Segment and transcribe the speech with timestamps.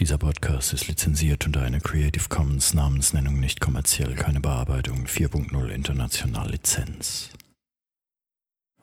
[0.00, 6.52] Dieser Podcast ist lizenziert unter einer Creative Commons Namensnennung nicht kommerziell, keine Bearbeitung 4.0 international
[6.52, 7.30] Lizenz.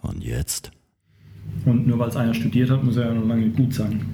[0.01, 0.71] Und jetzt?
[1.63, 4.05] Und nur weil es einer studiert hat, muss er ja noch lange gut sein.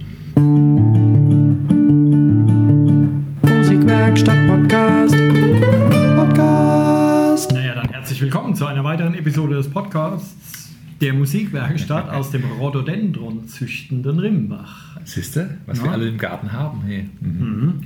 [3.46, 5.16] Musikwerkstatt Podcast.
[6.16, 7.52] Podcast.
[7.52, 10.51] Naja, dann herzlich willkommen zu einer weiteren Episode des Podcasts
[11.02, 14.98] der Musikwerkstatt aus dem Rhododendron züchtenden Rimbach.
[15.04, 15.86] Siehst du, was Ja.
[15.86, 16.82] wir alle im Garten haben?
[16.84, 17.10] Hey.
[17.20, 17.82] Mhm.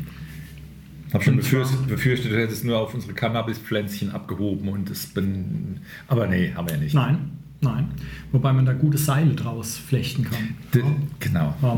[1.13, 5.05] Hab schon Und zwar- befürchtet, befürchtet, du hättest nur auf unsere Cannabispflänzchen abgehoben und das
[5.07, 5.77] bin.
[6.07, 6.93] Aber nee, haben wir ja nicht.
[6.93, 7.17] Nein,
[7.61, 7.87] nein.
[8.33, 10.55] Wobei man da gute Seile draus flechten kann.
[10.73, 10.83] D
[11.21, 11.55] genau.
[11.61, 11.77] Ja.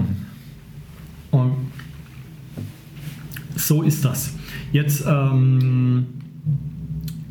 [1.32, 1.54] Und
[3.55, 4.34] so ist das.
[4.72, 6.05] Jetzt, ähm,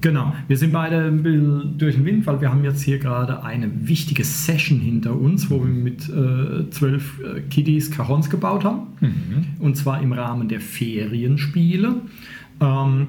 [0.06, 3.42] genau, wir sind beide ein bisschen durch den Wind, weil wir haben jetzt hier gerade
[3.42, 8.86] eine wichtige Session hinter uns, wo wir mit äh, zwölf äh, Kiddies Cajons gebaut haben.
[9.58, 11.96] Und zwar im Rahmen der Ferienspiele.
[12.60, 13.06] Ähm,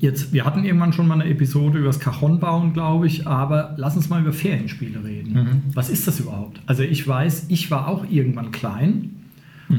[0.00, 3.74] Jetzt, wir hatten irgendwann schon mal eine Episode über das Cajon bauen, glaube ich, aber
[3.78, 5.34] lass uns mal über Ferienspiele reden.
[5.72, 6.60] Was ist das überhaupt?
[6.66, 9.10] Also ich weiß, ich war auch irgendwann klein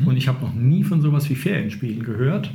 [0.06, 2.50] und ich habe noch nie von sowas wie Ferienspielen gehört.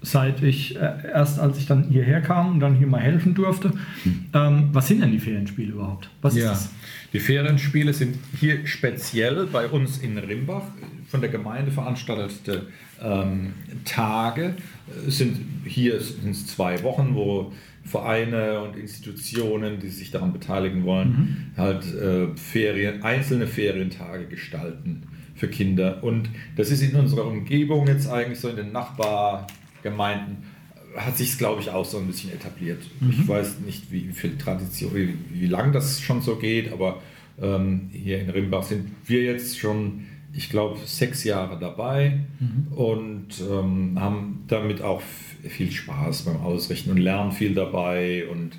[0.00, 3.72] Seit ich, äh, erst als ich dann hierher kam und dann hier mal helfen durfte.
[4.32, 6.08] Ähm, was sind denn die Ferienspiele überhaupt?
[6.22, 6.70] Was Ja, ist das?
[7.12, 10.62] die Ferienspiele sind hier speziell bei uns in Rimbach
[11.08, 12.66] von der Gemeinde veranstaltete
[13.02, 13.54] ähm,
[13.84, 14.54] Tage.
[15.06, 17.52] Es sind hier sind zwei Wochen, wo
[17.84, 25.04] Vereine und Institutionen, die sich daran beteiligen wollen, halt äh, Ferien, einzelne Ferientage gestalten
[25.34, 26.04] für Kinder.
[26.04, 28.72] Und das ist in unserer Umgebung jetzt eigentlich so in den
[29.84, 30.38] Nachbargemeinden
[30.96, 32.82] hat sich es, glaube ich, auch so ein bisschen etabliert.
[33.10, 37.02] Ich weiß nicht, wie viel Tradition, wie, wie lang das schon so geht, aber
[37.40, 42.20] ähm, hier in Rimbach sind wir jetzt schon, ich glaube, sechs Jahre dabei
[42.74, 45.02] und ähm, haben damit auch
[45.46, 48.52] viel Spaß beim Ausrichten und lernen viel dabei und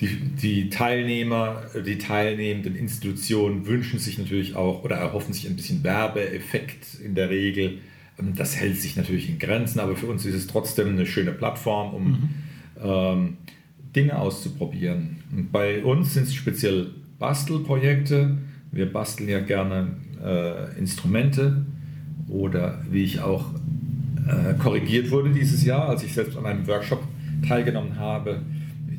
[0.00, 5.84] die, die Teilnehmer, die teilnehmenden Institutionen wünschen sich natürlich auch oder erhoffen sich ein bisschen
[5.84, 7.78] Werbeeffekt in der Regel.
[8.18, 11.32] Ähm, Das hält sich natürlich in Grenzen, aber für uns ist es trotzdem eine schöne
[11.32, 12.28] Plattform, um
[12.82, 13.36] ähm,
[13.94, 15.22] Dinge auszuprobieren.
[15.30, 18.38] Und bei uns sind es speziell Bastelprojekte.
[18.72, 21.64] Wir basteln ja gerne äh, Instrumente
[22.28, 23.46] oder wie ich auch
[24.26, 27.02] äh, korrigiert wurde dieses Jahr, als ich selbst an einem Workshop
[27.46, 28.42] teilgenommen habe.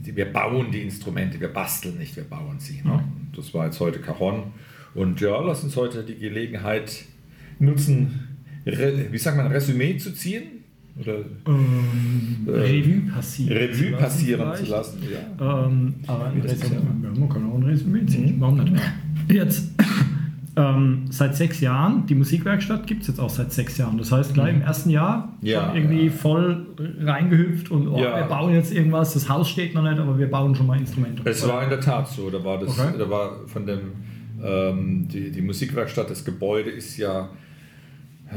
[0.03, 2.81] Wir bauen die Instrumente, wir basteln nicht, wir bauen sie.
[2.83, 3.03] Ne?
[3.35, 4.53] Das war jetzt heute Caron.
[4.93, 7.05] Und ja, lass uns heute die Gelegenheit
[7.59, 8.34] nutzen,
[8.65, 10.43] wie sagt man, Resümee zu ziehen
[10.99, 11.17] oder
[11.47, 13.57] Ähm, Äh, Revue passieren.
[13.57, 14.99] Revue passieren zu lassen.
[15.39, 15.65] Ja.
[15.67, 18.35] Ähm, aber ein Resümee, ja- man kann auch ein Resümee ziehen.
[18.37, 18.41] Mhm.
[18.41, 18.81] Warum nicht?
[19.29, 19.71] Jetzt,
[20.55, 23.97] ähm, seit sechs Jahren, die Musikwerkstatt gibt es jetzt auch seit sechs Jahren.
[23.97, 25.47] Das heißt, gleich im ersten Jahr Mhm.
[25.47, 26.11] Ja, irgendwie ja.
[26.11, 26.65] voll
[27.01, 28.15] reingehüpft und oh, Ja.
[28.17, 29.13] wir bauen jetzt irgendwas.
[29.13, 31.21] Das Haus steht noch nicht, aber wir bauen schon mal Instrumente.
[31.29, 32.29] Es war in der Tat so.
[32.29, 32.97] Da war, das, Okay.
[32.97, 33.79] da war von dem,
[34.43, 37.29] ähm, die, die Musikwerkstatt, das Gebäude ist ja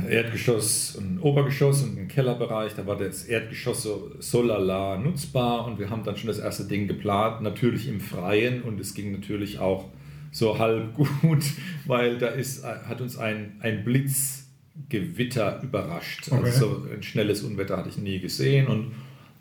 [0.09, 2.75] Erdgeschoss, ein Obergeschoss und ein Kellerbereich.
[2.75, 6.65] Da war das Erdgeschoss so, so lala nutzbar und wir haben dann schon das erste
[6.65, 9.87] Ding geplant, natürlich im Freien und es ging natürlich auch
[10.31, 11.44] so halb gut,
[11.87, 16.28] weil da ist, hat uns ein, ein Blitzgewitter überrascht.
[16.31, 16.44] Okay.
[16.44, 18.93] Also so ein schnelles Unwetter hatte ich nie gesehen und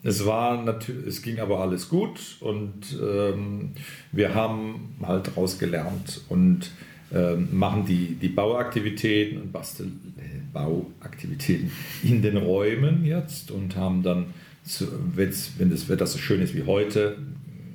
[0.04, 3.74] es war natürlich, es ging aber alles gut und ähm,
[4.12, 6.72] wir haben halt daraus gelernt und
[7.14, 9.88] ähm, machen die, die Bauaktivitäten und Bastel,
[10.18, 11.72] äh, Bauaktivitäten
[12.04, 14.26] in den Räumen jetzt und haben dann,
[14.64, 17.18] zu, wenn das Wetter so schön ist wie heute,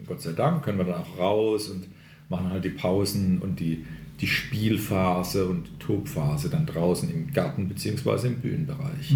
[0.06, 1.86] Gott sei Dank, können wir dann auch raus und
[2.28, 3.84] machen halt die Pausen und die,
[4.20, 8.28] die Spielphase und die Tobphase dann draußen im Garten bzw.
[8.28, 9.12] im Bühnenbereich.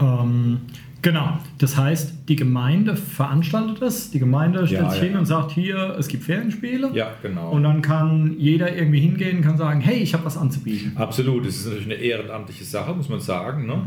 [0.00, 0.60] Ähm,
[1.02, 1.38] genau.
[1.58, 4.10] Das heißt, die Gemeinde veranstaltet es.
[4.10, 5.08] Die Gemeinde stellt Ja, sich ja.
[5.08, 6.90] hin und sagt, hier, es gibt Ferienspiele.
[6.94, 7.50] Ja, genau.
[7.50, 10.96] Und dann kann jeder irgendwie hingehen, kann sagen, hey, ich habe was anzubieten.
[10.96, 13.66] Absolut, es ist natürlich eine ehrenamtliche Sache, muss man sagen.
[13.66, 13.82] Ne?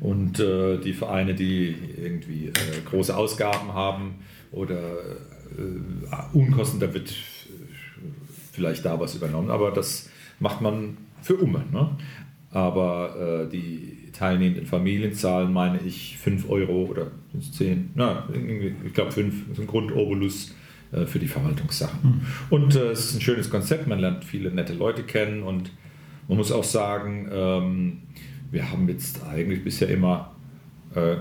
[0.00, 2.52] Und äh, die Vereine, die irgendwie äh,
[2.90, 4.16] große Ausgaben haben
[4.50, 7.14] oder äh, Unkosten, da wird äh,
[8.52, 10.10] vielleicht da was übernommen, aber das
[10.40, 11.64] macht man für Umme.
[11.72, 11.90] Ne?
[12.50, 18.28] Aber äh, die teilnehmenden Familien zahlen, meine ich, 5 Euro oder sind's 10, na,
[18.84, 20.54] ich glaube 5, ist ein Grundobolus
[20.92, 22.26] äh, für die Verwaltungssachen.
[22.50, 25.70] Und äh, es ist ein schönes Konzept, man lernt viele nette Leute kennen und
[26.28, 28.02] man muss auch sagen, ähm,
[28.50, 30.32] wir haben jetzt eigentlich bisher immer
[30.94, 31.16] äh,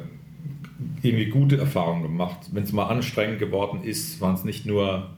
[1.02, 2.38] irgendwie gute Erfahrungen gemacht.
[2.52, 5.10] Wenn es mal anstrengend geworden ist, waren es nicht nur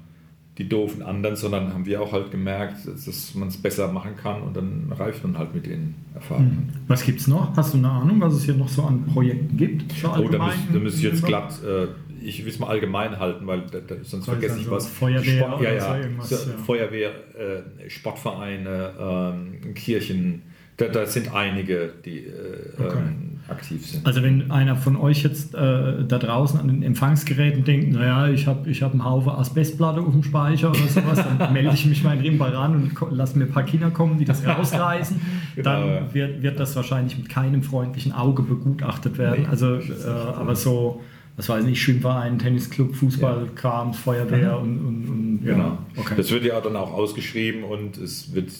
[0.58, 4.44] die doofen anderen, sondern haben wir auch halt gemerkt, dass man es besser machen kann
[4.44, 6.70] und dann reift man halt mit den Erfahrungen.
[6.72, 6.82] Hm.
[6.88, 7.56] Was gibt es noch?
[7.58, 9.84] Hast du eine Ahnung, was es hier noch so an Projekten gibt?
[10.04, 11.88] Oh, da müsste müsst ich jetzt glatt, äh,
[12.24, 14.88] ich will es mal allgemein halten, weil da, da, sonst weil vergesse ich was.
[14.88, 16.58] Feuerwehr, Sport, ja, ja, so, ja.
[16.58, 20.44] Feuerwehr äh, Sportvereine, ähm, Kirchen,
[20.78, 22.98] da, da, sind einige, die äh, okay.
[22.98, 24.06] ähm, aktiv sind.
[24.06, 28.48] Also wenn einer von euch jetzt äh, da draußen an den Empfangsgeräten denkt, naja, ich
[28.48, 32.04] habe ich hab einen Haufen Asbestplatte auf dem Speicher oder sowas, dann melde ich mich
[32.04, 35.22] mal in ran und lasse mir ein paar Kinder kommen, die das rausreißen.
[35.56, 39.44] genau, dann wird, wird das wahrscheinlich mit keinem freundlichen Auge begutachtet werden.
[39.44, 41.02] Nee, also, äh, aber so
[41.36, 43.92] was weiß ich, Schwimmverein, Tennisclub, Fußball, ja.
[43.92, 44.64] Feuerwehr mhm.
[44.64, 45.54] und, und, und ja.
[45.54, 45.78] Genau.
[45.98, 46.14] Okay.
[46.16, 48.52] Das wird ja dann auch ausgeschrieben und es wird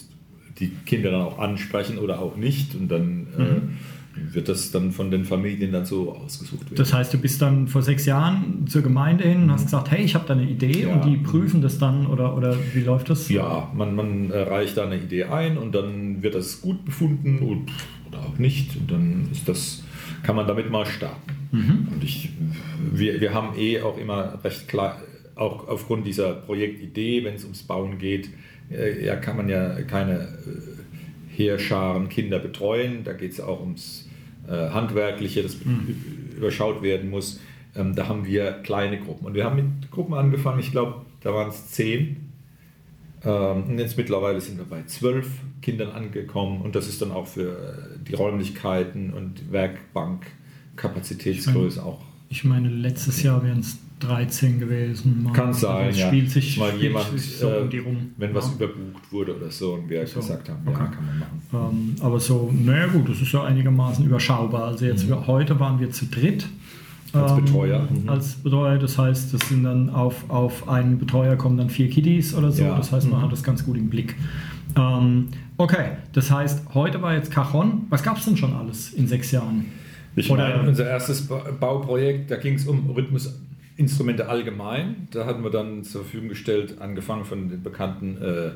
[0.58, 3.46] die Kinder dann auch ansprechen oder auch nicht und dann äh, mhm.
[4.30, 6.76] äh, wird das dann von den Familien dann so ausgesucht werden.
[6.76, 10.04] Das heißt, du bist dann vor sechs Jahren zur Gemeinde hin und hast gesagt, hey,
[10.04, 10.94] ich habe da eine Idee ja.
[10.94, 13.28] und die prüfen das dann oder, oder wie läuft das?
[13.28, 17.72] Ja, man, man reicht da eine Idee ein und dann wird das gut befunden und,
[18.08, 19.82] oder auch nicht und dann ist das,
[20.22, 21.32] kann man damit mal starten.
[21.50, 21.88] Mhm.
[21.92, 22.30] Und ich,
[22.92, 25.00] wir, wir haben eh auch immer recht klar,
[25.36, 28.30] auch aufgrund dieser Projektidee, wenn es ums Bauen geht,
[28.70, 33.02] äh, ja, kann man ja keine äh, Heerscharen Kinder betreuen.
[33.04, 34.08] Da geht es auch ums
[34.48, 35.96] äh, Handwerkliche, das mhm.
[36.36, 37.40] überschaut werden muss.
[37.76, 39.26] Ähm, da haben wir kleine Gruppen.
[39.26, 42.32] Und wir haben mit Gruppen angefangen, ich glaube, da waren es zehn.
[43.24, 45.28] Ähm, und jetzt mittlerweile sind wir bei zwölf
[45.62, 46.60] Kindern angekommen.
[46.60, 52.00] Und das ist dann auch für die Räumlichkeiten und Werkbank-Kapazitätsgröße auch.
[52.28, 55.30] Ich meine, letztes Jahr wären es 13 gewesen.
[55.32, 56.08] Kann sein, also ja.
[56.08, 58.12] Spielt sich, mal jemand, so um die rum.
[58.16, 58.36] wenn ja.
[58.36, 60.20] was überbucht wurde oder so und wir so.
[60.20, 60.78] gesagt haben, okay.
[60.80, 61.96] ja, kann man machen.
[61.98, 64.64] Ähm, aber so, naja gut, das ist ja einigermaßen überschaubar.
[64.64, 65.26] Also jetzt mhm.
[65.26, 66.46] heute waren wir zu dritt.
[67.12, 67.88] Als ähm, Betreuer.
[67.88, 68.08] Mhm.
[68.08, 72.34] Als Betreuer, das heißt, das sind dann auf, auf einen Betreuer kommen dann vier Kiddies
[72.34, 72.64] oder so.
[72.64, 72.76] Ja.
[72.76, 73.24] Das heißt, man mhm.
[73.24, 74.16] hat das ganz gut im Blick.
[74.76, 77.86] Ähm, okay, das heißt, heute war jetzt Cajon.
[77.88, 79.66] Was gab es denn schon alles in sechs Jahren?
[80.16, 81.26] Ich meine, unser erstes
[81.58, 83.34] Bauprojekt, da ging es um Rhythmus
[83.76, 85.08] Instrumente allgemein.
[85.10, 88.50] Da hatten wir dann zur Verfügung gestellt, angefangen von den bekannten äh,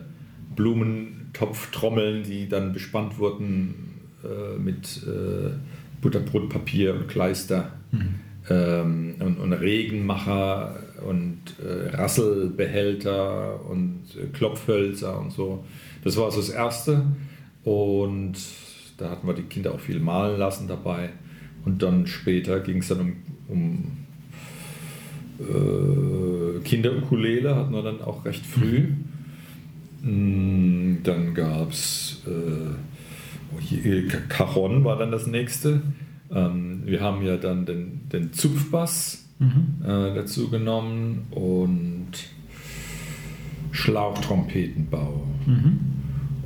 [0.54, 5.50] Blumentopftrommeln, die dann bespannt wurden äh, mit äh,
[6.00, 8.14] Butterbrotpapier und Kleister mhm.
[8.48, 10.76] ähm, und, und, Regenmacher
[11.06, 15.64] und äh, Rasselbehälter und äh, Klopfhölzer und so.
[16.04, 17.04] Das war so das Erste.
[17.64, 18.34] Und
[18.96, 21.10] da hatten wir die Kinder auch viel malen lassen dabei.
[21.64, 23.16] Und dann später ging es dann um,
[23.48, 23.96] um
[25.38, 28.88] äh, Kinderukulele hatten wir dann auch recht früh.
[30.02, 32.74] Mm, dann gab es äh,
[34.28, 35.82] Cajon war dann das nächste.
[36.30, 39.82] Ähm, wir haben ja dann den, den Zupfbass mhm.
[39.82, 42.10] äh, dazu genommen und
[43.72, 45.26] Schlauchtrompetenbau.
[45.46, 45.78] Mhm.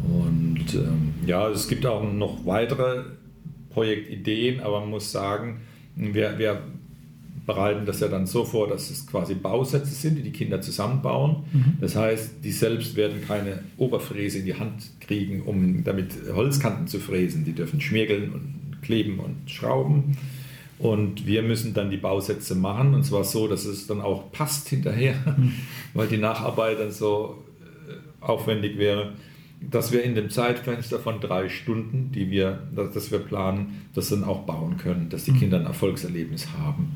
[0.04, 3.04] Und ähm, ja, es gibt auch noch weitere
[3.70, 5.60] Projektideen, aber man muss sagen,
[5.94, 6.62] wir, wir
[7.46, 11.44] bereiten das ja dann so vor, dass es quasi Bausätze sind, die die Kinder zusammenbauen.
[11.52, 11.76] Mhm.
[11.80, 17.00] Das heißt, die selbst werden keine Oberfräse in die Hand kriegen, um damit Holzkanten zu
[17.00, 17.44] fräsen.
[17.44, 20.16] Die dürfen schmirgeln und kleben und schrauben.
[20.78, 24.68] Und wir müssen dann die Bausätze machen und zwar so, dass es dann auch passt
[24.68, 25.52] hinterher, mhm.
[25.94, 27.42] weil die Nacharbeit dann so
[27.88, 29.12] äh, aufwendig wäre
[29.70, 34.24] dass wir in dem Zeitfenster von drei Stunden, die wir, dass wir planen, das dann
[34.24, 35.38] auch bauen können, dass die mhm.
[35.38, 36.88] Kinder ein Erfolgserlebnis haben.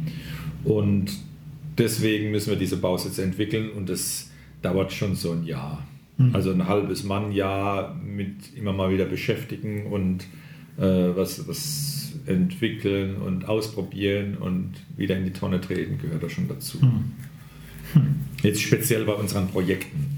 [0.65, 1.13] Und
[1.79, 4.31] deswegen müssen wir diese Bausätze entwickeln und das
[4.63, 5.87] dauert schon so ein Jahr.
[6.19, 6.35] Mhm.
[6.35, 10.25] Also ein halbes Mannjahr mit immer mal wieder beschäftigen und
[10.79, 16.49] äh, was, was entwickeln und ausprobieren und wieder in die Tonne treten gehört da schon
[16.49, 16.79] dazu.
[16.79, 17.13] Mhm.
[18.43, 20.16] Jetzt speziell bei unseren Projekten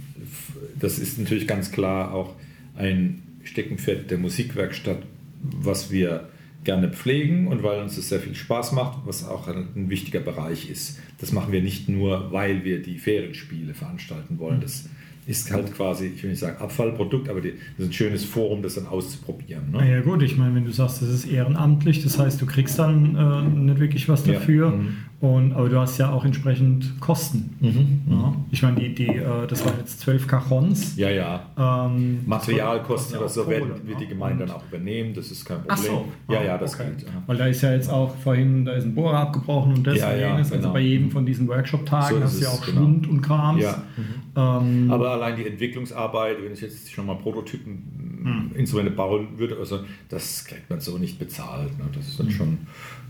[0.79, 2.35] das ist natürlich ganz klar auch
[2.77, 5.03] ein Steckenpferd der Musikwerkstatt,
[5.43, 6.29] was wir
[6.65, 10.69] gerne pflegen und weil uns das sehr viel Spaß macht, was auch ein, wichtiger Bereich
[10.69, 10.99] ist.
[11.19, 14.61] Das machen wir nicht nur, weil wir die Ferienspiele veranstalten wollen.
[14.61, 14.89] Das
[15.29, 18.63] ist halt quasi, ich will nicht sagen Abfallprodukt, aber die, das ist ein schönes Forum,
[18.63, 19.71] das dann auszuprobieren.
[19.73, 19.91] Ne?
[19.91, 23.15] Ja gut, ich meine, wenn du sagst, das ist ehrenamtlich, das heißt, du kriegst dann
[23.15, 24.71] äh, nicht wirklich was dafür.
[24.71, 24.77] Ja.
[24.77, 24.97] Mhm.
[25.21, 27.57] Und, aber du hast ja auch entsprechend Kosten.
[27.59, 28.03] Mhm.
[28.09, 28.35] Ja.
[28.53, 30.97] Ich meine, die, die, äh, das waren jetzt zwölf Cajons.
[30.97, 31.43] Ja, ja.
[31.59, 35.77] Ähm, Materialkosten oder so werden wir die Gemeinde dann auch übernehmen, das ist kein Problem.
[35.77, 36.05] Ach so.
[36.33, 36.91] Ja, ja, das okay.
[36.97, 37.03] geht.
[37.09, 37.23] Ja.
[37.27, 40.15] Weil da ist ja jetzt auch vorhin, da ist ein Bohrer abgebrochen und das ja,
[40.15, 40.53] jenes.
[40.53, 40.57] Also genau.
[40.69, 42.81] Also bei jedem von diesen Workshop-Tagen so hast du ja auch genau.
[42.81, 43.61] Schwund und Krams.
[43.61, 43.83] Ja.
[43.97, 44.05] Mhm.
[44.39, 48.57] Ähm, aber allein die Entwicklungsarbeit, wenn ich jetzt schon mal Prototypen mhm.
[48.57, 51.77] Instrumente bauen würde, also das kriegt man so nicht bezahlt.
[51.77, 51.87] Ne?
[51.93, 52.31] Das ist dann mhm.
[52.31, 52.59] schon.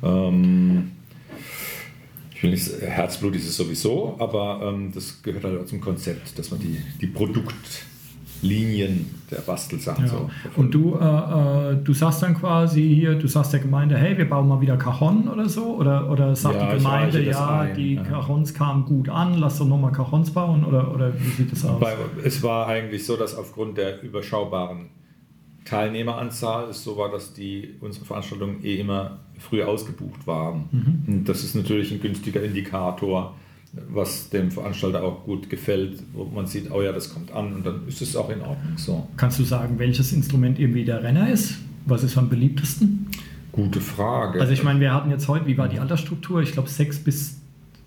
[0.03, 0.93] Ähm,
[2.35, 6.39] ich will nicht, Herzblut ist es sowieso, aber ähm, das gehört halt auch zum Konzept,
[6.39, 7.09] dass man die, die
[8.41, 10.11] Produktlinien der Bastelsachen Ja.
[10.11, 14.17] so Und du, äh, äh, du sagst dann quasi hier, du sagst der Gemeinde, hey,
[14.17, 15.77] wir bauen mal wieder Cajon oder so?
[15.77, 18.03] Oder, oder sagt Ja, die Gemeinde, ja, ein, die ja.
[18.03, 20.65] Cajons kamen gut an, lass doch nochmal Cajons bauen?
[20.65, 21.81] Oder, oder wie sieht das aus?
[21.81, 24.87] Bei, es war eigentlich so, dass aufgrund der überschaubaren
[25.65, 30.65] Teilnehmeranzahl es so war, dass die unsere Veranstaltungen eh immer früh ausgebucht waren.
[30.71, 31.03] Mhm.
[31.07, 33.35] Und das ist natürlich ein günstiger Indikator,
[33.91, 37.67] was dem Veranstalter auch gut gefällt, wo man sieht, oh ja, das kommt an und
[37.67, 39.07] dann ist es auch in Ordnung so.
[39.17, 41.55] Kannst du sagen, welches Instrument irgendwie der Renner ist?
[41.87, 43.07] Was ist am beliebtesten?
[43.53, 44.41] Gute Frage.
[44.41, 46.43] Also ich meine, wir hatten jetzt heute, wie war die Altersstruktur?
[46.43, 47.41] Ich glaube 6 bis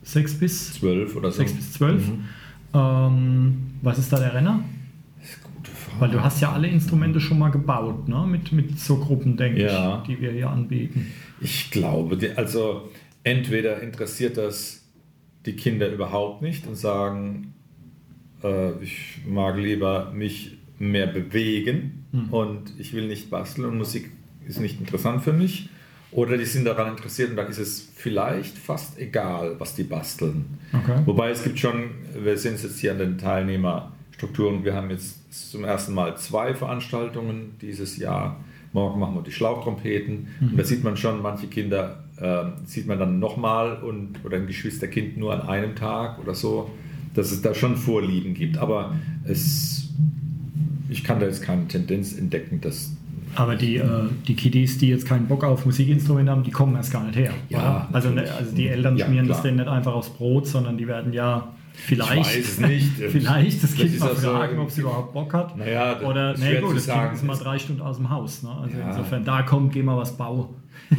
[0.03, 1.37] 6 bis zwölf oder so.
[1.37, 2.07] 6 bis 12.
[2.07, 2.23] Mhm.
[2.73, 4.63] Ähm, was ist da der Renner?
[5.55, 6.01] Gute Frage.
[6.01, 8.25] Weil du hast ja alle Instrumente schon mal gebaut, ne?
[8.27, 10.01] Mit, mit so Gruppen, denke Ja.
[10.01, 11.07] ich, die wir hier anbieten.
[11.39, 12.89] Ich glaube, also
[13.23, 14.80] entweder interessiert das
[15.45, 17.53] die Kinder überhaupt nicht und sagen,
[18.43, 24.11] äh, ich mag lieber mich mehr bewegen und ich will nicht basteln und Musik
[24.47, 25.69] ist nicht interessant für mich.
[26.11, 30.57] Oder die sind daran interessiert und dann ist es vielleicht fast egal, was die basteln.
[30.73, 31.01] Okay.
[31.05, 35.63] Wobei es gibt schon, wir sind jetzt hier an den Teilnehmerstrukturen, wir haben jetzt zum
[35.63, 38.43] ersten Mal zwei Veranstaltungen dieses Jahr.
[38.73, 40.27] Morgen machen wir die Schlauchtrompeten.
[40.39, 44.47] Und da sieht man schon, manche Kinder ähm, sieht man dann nochmal und oder ein
[44.47, 46.69] Geschwisterkind nur an einem Tag oder so,
[47.13, 48.57] dass es da schon Vorlieben gibt.
[48.57, 49.89] Aber es,
[50.89, 52.95] ich kann da jetzt keine Tendenz entdecken, dass
[53.35, 53.87] Aber die, äh,
[54.27, 57.33] die Kiddies, die jetzt keinen Bock auf Musikinstrumente haben, die kommen erst gar nicht her.
[57.49, 57.89] Ja?
[57.91, 59.47] Also, ne, also die Eltern Ja, schmieren das klar.
[59.51, 62.91] denen nicht einfach aufs Brot, sondern die werden ja vielleicht, Ich weiß nicht.
[63.11, 65.57] vielleicht das Kind mal das so fragen, ob irgendwie- überhaupt Bock hat.
[65.57, 67.15] Naja, das Oder, nee, gut, das Kind sagen.
[67.15, 68.43] ist mal drei Stunden aus dem Haus.
[68.43, 68.49] Ne?
[68.51, 68.89] Also Ja.
[68.89, 70.49] insofern, da kommt, geh mal was bauen.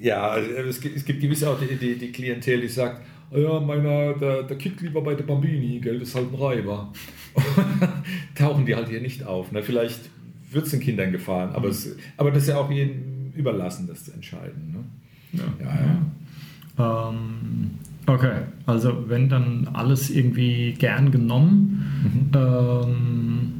[0.00, 3.00] Ja, also es gibt, es gibt gewiss auch die, die, die Klientel, die sagt,
[3.32, 6.34] "Ah ja, meiner, der, der kickt lieber bei der Bambini, gell, das ist halt ein
[6.34, 6.92] Reiber.
[8.34, 9.52] Tauchen die halt hier nicht auf.
[9.52, 9.62] Ne?
[9.62, 10.00] Vielleicht
[10.50, 14.04] wird es den Kindern gefallen, aber, es, aber das ist ja auch jedem überlassen, das
[14.04, 14.84] zu entscheiden.
[15.32, 15.40] Ne?
[15.60, 15.78] Ja,
[16.78, 17.08] ja.
[17.10, 17.70] Ähm,
[18.06, 18.32] okay,
[18.66, 22.30] also wenn dann alles irgendwie gern genommen.
[22.32, 22.38] Mhm.
[22.38, 23.52] Ähm,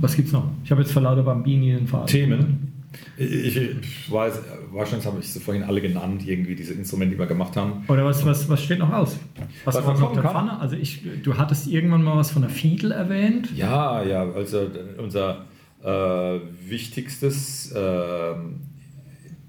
[0.00, 0.50] was gibt's noch?
[0.64, 2.06] Ich habe jetzt vor lauter Bambini den Faden.
[2.06, 2.72] Themen.
[3.16, 4.40] Ich, ich weiß,
[4.72, 7.84] wahrscheinlich habe ich sie vorhin alle genannt, irgendwie diese Instrumente, die wir gemacht haben.
[7.86, 9.18] Oder was, was, was steht noch aus?
[9.64, 10.32] Was, Was noch der kann?
[10.32, 10.58] Pfanne?
[10.58, 13.50] Also ich, du hattest irgendwann mal was von der Fiedel erwähnt.
[13.56, 15.44] Ja, ja, also unser
[15.84, 18.34] äh, wichtigstes äh,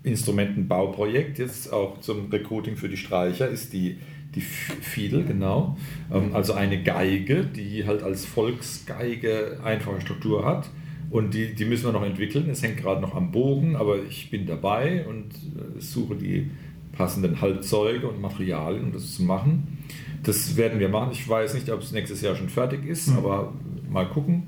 [0.03, 3.97] Instrumentenbauprojekt jetzt auch zum Recruiting für die Streicher ist die,
[4.35, 5.77] die Fiedel, genau.
[6.11, 10.69] Ähm, also eine Geige, die halt als Volksgeige einfache Struktur hat.
[11.09, 12.49] Und die, die müssen wir noch entwickeln.
[12.49, 16.49] Es hängt gerade noch am Bogen, aber ich bin dabei und äh, suche die
[16.93, 19.79] passenden Halbzeuge und Materialien, um das zu machen.
[20.23, 21.09] Das werden wir machen.
[21.11, 23.53] Ich weiß nicht, ob es nächstes Jahr schon fertig ist, aber
[23.89, 24.43] mal gucken.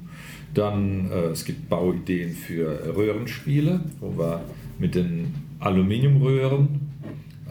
[0.54, 4.42] Dann, äh, es gibt Bauideen für Röhrenspiele, wo wir
[4.80, 6.92] mit den Aluminiumröhren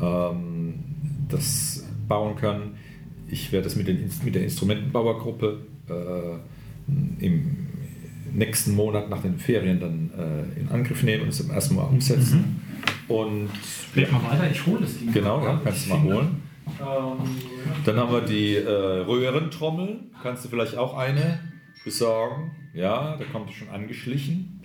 [0.01, 0.75] ähm,
[1.29, 1.72] das
[2.13, 2.77] bauen können.
[3.27, 7.57] Ich werde das mit, den, mit der Instrumentenbauergruppe äh, im
[8.35, 11.85] nächsten Monat nach den Ferien dann äh, in Angriff nehmen und es zum ersten Mal
[11.85, 12.61] umsetzen.
[13.09, 13.49] Und
[13.97, 15.11] Red mal weiter, ich hole das Ding.
[15.13, 16.43] genau, ja, kannst du mal holen.
[16.81, 17.19] Ähm,
[17.85, 20.01] Dann haben wir die äh, Röhrentrommel.
[20.23, 21.41] Kannst du vielleicht auch eine
[21.85, 22.51] besorgen?
[22.75, 24.62] Ja, da kommt schon angeschlichen.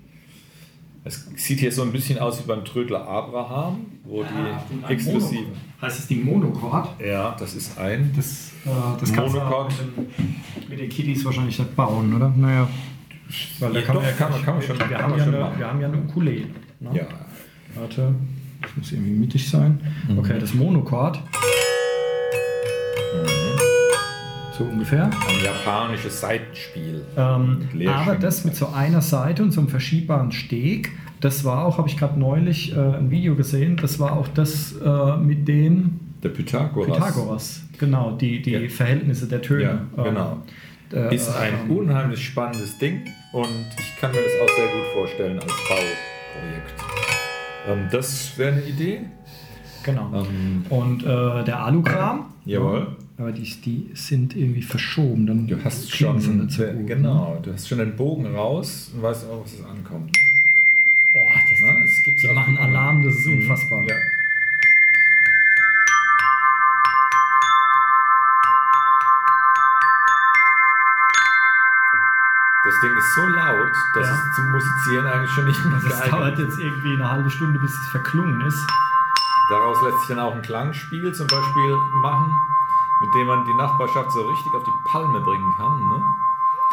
[1.03, 5.53] Es sieht hier so ein bisschen aus wie beim Trödler Abraham, wo die exklusiven.
[5.81, 6.89] Heißt das Ding Monochord?
[7.01, 8.11] Ja, das ist ein.
[8.15, 9.73] Das, äh, das Monochord.
[9.95, 10.35] mit, den,
[10.69, 12.33] mit den Kiddies wahrscheinlich nicht bauen, oder?
[12.35, 12.67] Naja.
[13.59, 15.19] Weil da Ja, kann, doch, man, kann man- kann man schon- wir, kann haben man
[15.19, 15.59] ja schon eine, machen.
[15.59, 16.45] wir haben ja eine Ukulele.
[16.79, 16.89] Ne?
[16.93, 17.03] Ja.
[17.75, 18.15] Warte,
[18.61, 19.79] das muss irgendwie mittig sein.
[20.09, 20.19] Mhm.
[20.19, 21.21] Okay, das Monochord.
[24.57, 25.03] So ungefähr.
[25.05, 27.05] Ein japanisches Seitenspiel.
[27.15, 31.77] Ähm, aber das mit so einer Seite und so einem verschiebbaren Steg, das war auch,
[31.77, 35.99] habe ich gerade neulich äh, ein Video gesehen, das war auch das äh, mit dem
[36.23, 36.87] Der Pythagoras.
[36.97, 37.61] Pythagoras.
[37.77, 38.69] Genau, die, die Ja.
[38.69, 39.81] Verhältnisse der Töne.
[39.95, 40.37] Ja, genau.
[40.91, 43.01] äh, Ist ein ähm, unheimlich spannendes Ding
[43.33, 46.73] und ich kann mir das auch sehr gut vorstellen als Bauprojekt.
[47.67, 49.01] Ähm, das wäre eine Idee.
[49.83, 50.11] Genau.
[50.15, 52.25] Ähm, Und äh, der Alukram.
[52.45, 52.87] Jawohl.
[53.19, 55.25] Aber die, die sind irgendwie verschoben.
[55.25, 56.83] Dann Du hast schon, ne?
[56.85, 60.15] genau, du hast schon den Bogen raus und weißt auch, was es ankommt.
[61.13, 63.83] Boah, das, Na, es gibt die machen Alarm, das ist unfassbar.
[63.87, 63.95] Ja.
[72.63, 74.13] Das Ding ist so laut, dass Ja.
[74.13, 77.59] es zum Musizieren eigentlich schon nicht mehr Das geeignet dauert jetzt irgendwie eine halbe Stunde,
[77.59, 78.67] bis es verklungen ist.
[79.49, 82.29] Daraus lässt sich dann auch ein Klangspiel zum Beispiel machen,
[83.01, 85.79] mit dem man die Nachbarschaft so richtig auf die Palme bringen kann.
[85.89, 86.03] Ne?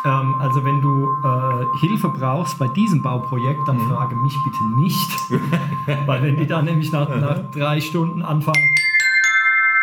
[0.07, 5.11] Ähm, also wenn du äh, Hilfe brauchst bei diesem Bauprojekt, dann frage mich bitte nicht.
[6.07, 8.69] Weil wenn die dann nämlich nach, nach drei Stunden anfangen,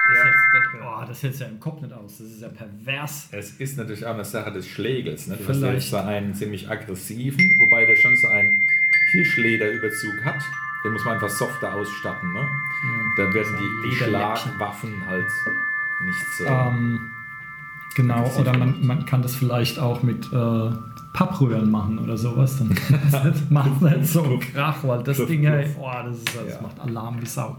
[0.09, 0.23] das, Ja.
[0.25, 2.17] hältst, das, oh, das hältst du ja im Kopf nicht aus.
[2.17, 3.29] Das ist ja pervers.
[3.31, 5.27] Es ist natürlich auch eine Sache des Schlägels.
[5.27, 5.37] Ne?
[5.37, 8.67] Du hast ja zwar einen ziemlich aggressiven, wobei der schon so einen
[9.11, 10.41] Hirschlederüberzug hat.
[10.83, 12.33] Den muss man einfach softer ausstatten.
[12.33, 12.47] Ne?
[13.15, 13.95] Dann werden die, die.
[13.95, 15.27] Schlagwaffen halt
[16.05, 16.45] nicht so.
[16.45, 16.99] Ähm,
[17.95, 20.69] genau, oder man, man kann das vielleicht auch mit äh,
[21.13, 22.57] Pappröhren machen oder sowas.
[22.57, 22.69] Dann
[23.49, 25.75] macht es nicht so einen Krach, weil das Ding, hey, pluff.
[25.79, 26.61] oh, das, ist, das Ja.
[26.61, 27.57] macht Alarm wie Sau.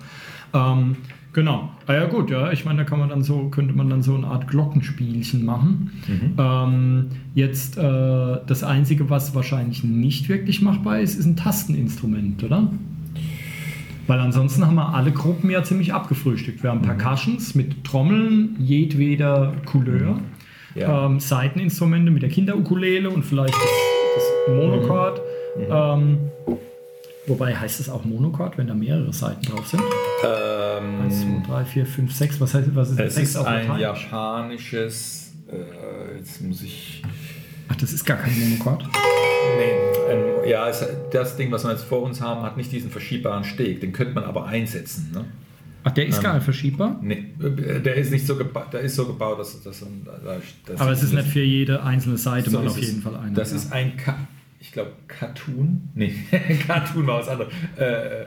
[0.55, 0.97] Ähm,
[1.33, 1.71] genau.
[1.87, 4.15] Ah ja gut, ja, ich meine, da kann man dann so, könnte man dann so
[4.15, 5.93] eine Art Glockenspielchen machen.
[6.07, 6.35] Mhm.
[6.39, 12.69] Ähm, jetzt äh, das Einzige, was wahrscheinlich nicht wirklich machbar ist, ist ein Tasteninstrument, oder?
[14.07, 16.63] Weil ansonsten haben wir alle Gruppen ja ziemlich abgefrühstückt.
[16.63, 20.19] Wir haben Percussions mit Trommeln jedweder Couleur,
[20.75, 21.07] Ja.
[21.07, 23.63] ähm, Seiteninstrumente mit der Kinderukulele und vielleicht das,
[24.17, 25.21] das Monochord.
[25.71, 26.19] Ähm,
[27.27, 29.83] wobei heißt es auch Monochord, wenn da mehrere Seiten drauf sind?
[30.25, 32.41] Ähm, 1, 2, 3, 4, 5, 6.
[32.41, 35.33] Was heißt was ist es sechs ist ein japanisches.
[35.49, 37.03] Äh, jetzt muss ich.
[37.69, 38.85] Ach, das ist gar kein Monochord.
[40.47, 43.81] Ja, es, das Ding, was wir jetzt vor uns haben, hat nicht diesen verschiebbaren Steg.
[43.81, 45.11] Den könnte man aber einsetzen.
[45.13, 45.25] Ne?
[45.85, 46.99] Ach, der ist gar nicht verschiebbar.
[47.03, 49.85] Nee, äh, der ist nicht so gebaut, der ist so gebaut, dass, dass,
[50.65, 52.87] dass Aber es ist nicht für jede einzelne Seite so mal auf es.
[52.87, 53.33] jeden Fall eine.
[53.35, 53.57] Das ja.
[53.57, 54.17] ist ein, Ka
[54.61, 55.89] ich glaube, Cartoon.
[55.95, 56.15] Nee,
[56.67, 57.53] Cartoon war was anderes.
[57.77, 58.27] Äh, äh,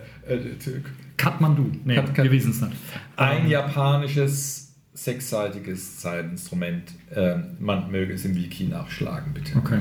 [1.16, 1.72] Kathmandu.
[1.86, 2.74] Nee, Kat- wir wissen es nicht.
[3.16, 6.92] ein japanisches sechsseitiges Zeitinstrument.
[7.16, 9.58] Ähm, man möge es im Wiki nachschlagen, bitte.
[9.58, 9.80] Okay.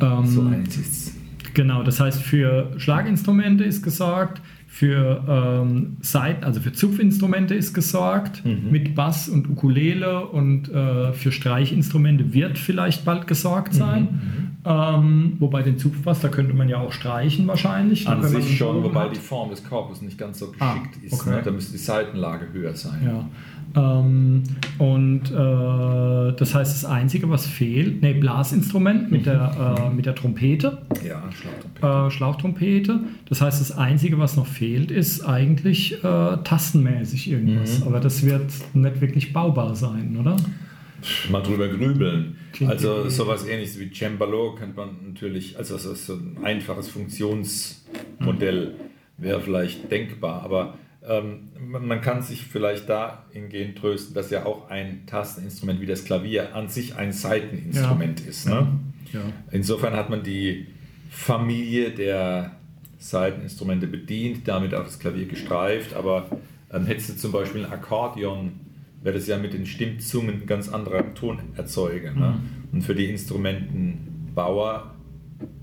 [0.00, 1.12] Ähm, So eins ist
[1.54, 8.42] Genau, das heißt, für Schlaginstrumente ist gesorgt, für ähm, Seiten, also für Zupfinstrumente ist gesorgt,
[8.44, 8.70] Mhm.
[8.70, 14.52] mit Bass und Ukulele und äh, für Streichinstrumente wird vielleicht bald Mhm, gesorgt sein.
[14.64, 18.08] Ähm, wobei den Zupfbass, da könnte man ja auch streichen wahrscheinlich.
[18.08, 19.16] An sich schon, wobei hat.
[19.16, 21.12] die Form des Korpus nicht ganz so geschickt Ah, ist.
[21.12, 21.30] okay.
[21.30, 21.42] Ne?
[21.44, 23.00] Da müsste die Seitenlage höher sein.
[23.04, 23.28] Ja.
[23.74, 24.42] Ähm,
[24.78, 30.14] und äh, das heißt, das Einzige, was fehlt, ne, Blasinstrument mit der, äh, mit der
[30.14, 30.78] Trompete.
[31.06, 31.86] Ja, Schlagtrompete.
[31.86, 33.00] äh, Schlauchtrompete.
[33.28, 37.80] Das heißt, das Einzige, was noch fehlt, ist eigentlich äh, tastenmäßig irgendwas.
[37.80, 37.86] Mhm.
[37.86, 40.36] Aber das wird nicht wirklich baubar sein, oder?
[41.30, 42.36] Mal drüber grübeln.
[42.52, 48.74] Klingt also sowas ähnliches wie Cembalo könnte man natürlich, also so so ein einfaches Funktionsmodell
[49.18, 50.74] wäre vielleicht denkbar, aber
[51.08, 56.54] ähm, man kann sich vielleicht dahingehend trösten, dass ja auch ein Tasteninstrument wie das Klavier
[56.54, 58.48] an sich ein Saiteninstrument ist.
[58.48, 58.68] Ne?
[59.12, 59.20] Ja.
[59.50, 60.68] Insofern hat man die
[61.10, 62.52] Familie der
[62.98, 66.26] Saiteninstrumente bedient, damit auch das Klavier gestreift, aber
[66.72, 68.52] ähm, hättest du zum Beispiel ein Akkordeon,
[69.02, 72.12] wäre das ja mit den Stimmzungen ein ganz anderer Tonerzeuger.
[72.12, 72.40] Ne?
[72.70, 74.94] Und für die Instrumentenbauer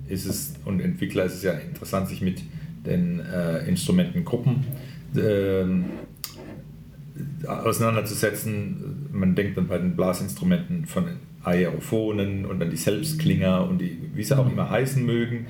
[0.07, 2.41] ist es und Entwickler ist es ja interessant, sich mit
[2.85, 4.65] den äh, Instrumentengruppen
[5.17, 5.85] ähm,
[7.47, 9.07] auseinanderzusetzen.
[9.11, 11.05] Man denkt dann bei den Blasinstrumenten von
[11.43, 15.47] Aerophonen und dann die Selbstklinger und die, wie sie auch immer heißen mögen.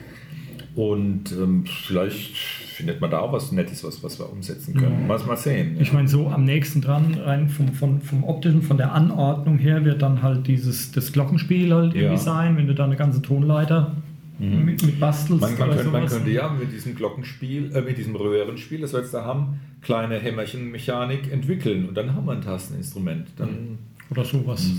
[0.76, 5.08] Und ähm, vielleicht findet man da auch was Nettes, was, was wir umsetzen können.
[5.08, 5.76] Mal, mal sehen.
[5.82, 9.84] Ich meine, so am nächsten dran, rein vom, vom, vom optischen, von der Anordnung her,
[9.84, 12.12] wird dann halt dieses das Glockenspiel halt irgendwie Ja.
[12.12, 12.18] Mhm.
[12.18, 13.98] sein, wenn du da eine ganze Tonleiter
[14.40, 15.42] mit, mit bastelst.
[15.42, 19.02] Man, man, könnte, man könnte ja mit diesem Glockenspiel, äh, mit diesem Röhrenspiel, das wir
[19.02, 23.28] jetzt da haben, kleine Hämmerchenmechanik entwickeln und dann haben wir ein Tasteninstrument.
[23.38, 23.78] Dann
[24.10, 24.70] Oder sowas.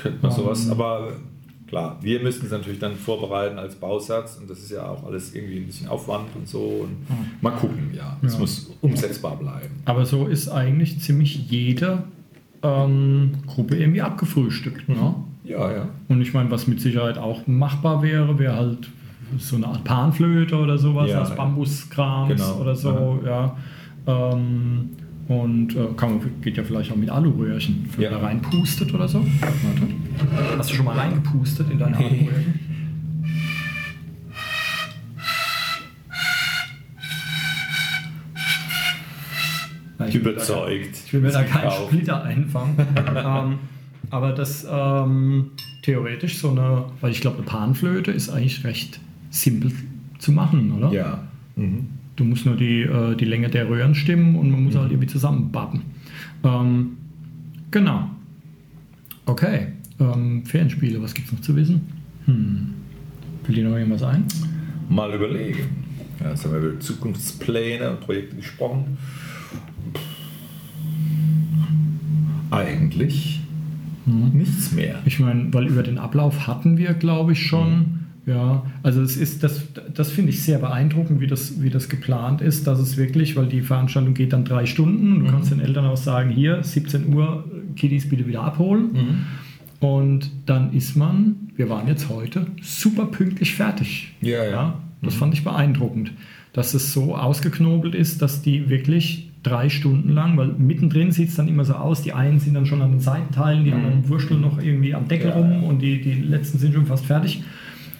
[0.00, 1.12] könnte man sowas, aber
[1.66, 5.34] klar, wir müssten es natürlich dann vorbereiten als Bausatz und das ist ja auch alles
[5.34, 6.60] irgendwie ein bisschen Aufwand und so.
[6.86, 6.96] Und
[7.42, 8.16] Mal gucken, ja.
[8.22, 8.38] Es Ja.
[8.40, 9.74] muss umsetzbar bleiben.
[9.84, 12.04] Aber so ist eigentlich ziemlich jede
[12.62, 14.88] ähm, Gruppe irgendwie abgefrühstückt.
[14.88, 15.14] Ne?
[15.44, 15.88] Ja, ja.
[16.08, 18.88] Und ich meine, was mit Sicherheit auch machbar wäre, wäre halt
[19.38, 21.34] so eine Art Panflöte oder sowas Ja, aus.
[21.36, 22.60] Bambuskrams Genau.
[22.60, 23.56] oder so, ja.
[24.06, 24.90] Ähm,
[25.28, 28.10] und äh, kann geht ja vielleicht auch mit Aluröhrchen, wenn Ja.
[28.12, 29.18] man da reinpustet oder so.
[29.20, 30.56] Warte.
[30.58, 32.54] Hast du schon mal reingepustet in deine Aluröhrchen?
[40.06, 40.96] Ich will da- Überzeugt.
[41.06, 41.86] ich will mir da keinen gekauft.
[41.92, 42.76] Splitter einfangen.
[43.16, 43.58] ähm,
[44.10, 45.50] aber das ähm,
[45.82, 49.72] theoretisch so eine, weil ich glaube, eine Panflöte ist eigentlich recht simpel
[50.18, 50.92] zu machen, oder?
[50.92, 51.28] Ja.
[51.56, 51.86] Mhm.
[52.16, 55.06] Du musst nur die, äh, die Länge der Röhren stimmen und man muss halt irgendwie
[55.06, 55.82] zusammenbappen.
[56.42, 56.96] Ähm,
[57.70, 58.10] genau.
[59.26, 59.68] Okay.
[60.00, 61.80] Ähm, Ferienspiele, was gibt es noch zu wissen?
[62.26, 62.74] Hm.
[63.44, 64.24] Fällt dir noch irgendwas ein?
[64.88, 65.60] Mal überlegen.
[66.20, 68.96] Ja, jetzt haben wir über Zukunftspläne und Projekte gesprochen.
[72.50, 73.40] Eigentlich
[74.06, 74.30] Mhm.
[74.38, 75.00] nichts mehr.
[75.04, 78.06] Ich meine, weil über den Ablauf hatten wir, glaube ich, schon.
[78.28, 79.62] Ja, also es ist, das,
[79.94, 83.46] das finde ich sehr beeindruckend, wie das, wie das geplant ist, dass es wirklich, weil
[83.46, 87.44] die Veranstaltung geht dann drei Stunden, du kannst den Eltern auch sagen, hier, 17 Uhr,
[87.76, 89.24] Kiddies bitte wieder abholen.
[89.80, 94.12] Und dann ist man, wir waren jetzt heute, super pünktlich fertig.
[94.20, 94.74] Ja, ja.
[95.02, 96.12] das fand ich beeindruckend,
[96.52, 101.36] dass es so ausgeknobelt ist, dass die wirklich drei Stunden lang, weil mittendrin sieht es
[101.36, 104.40] dann immer so aus, die einen sind dann schon an den Seitenteilen, die anderen wursteln
[104.40, 105.36] noch irgendwie am Deckel Ja.
[105.36, 107.42] rum und die, die letzten sind schon fast fertig.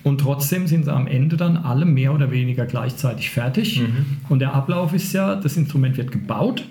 [0.04, 3.82] Und trotzdem sind sie am Ende dann alle mehr oder weniger gleichzeitig fertig.
[4.28, 6.64] Und der Ablauf ist ja, das Instrument wird gebaut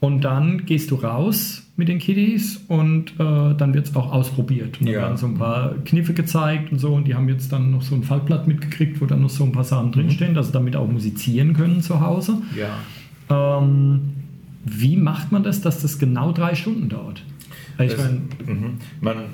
[0.00, 4.80] und dann gehst du raus mit den Kiddies und äh, dann wird es auch ausprobiert.
[4.80, 5.00] Und da Ja.
[5.02, 7.94] werden so ein paar Kniffe gezeigt und so und die haben jetzt dann noch so
[7.94, 10.88] ein Fallblatt mitgekriegt, wo dann noch so ein paar Sachen drinstehen, dass sie damit auch
[10.88, 12.38] musizieren können zu Hause.
[12.56, 13.58] Ja.
[13.60, 14.00] Ähm,
[14.64, 17.22] wie macht man das, dass das genau drei Stunden dauert?
[17.78, 18.78] Ich Das- meine, Mhm.
[19.00, 19.24] Man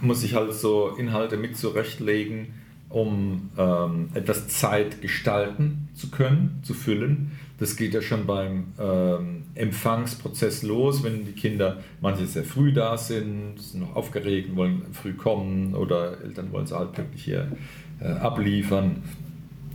[0.00, 2.48] muss sich halt so Inhalte mit zurechtlegen,
[2.88, 7.32] um ähm, etwas Zeit gestalten zu können, zu füllen.
[7.58, 12.96] Das geht ja schon beim ähm, Empfangsprozess los, wenn die Kinder manche sehr früh da
[12.96, 17.52] sind, sind noch aufgeregt, und wollen früh kommen oder Eltern wollen sie halt wirklich hier
[18.00, 19.02] äh, abliefern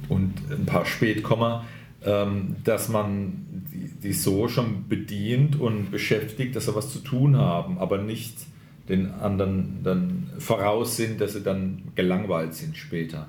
[0.10, 1.66] und ein paar Spätkommer,
[2.00, 7.80] dass man die, die so schon bedient und beschäftigt, dass sie was zu tun haben,
[7.80, 8.38] aber nicht
[8.88, 13.28] den anderen dann voraus sind, dass sie dann gelangweilt sind später.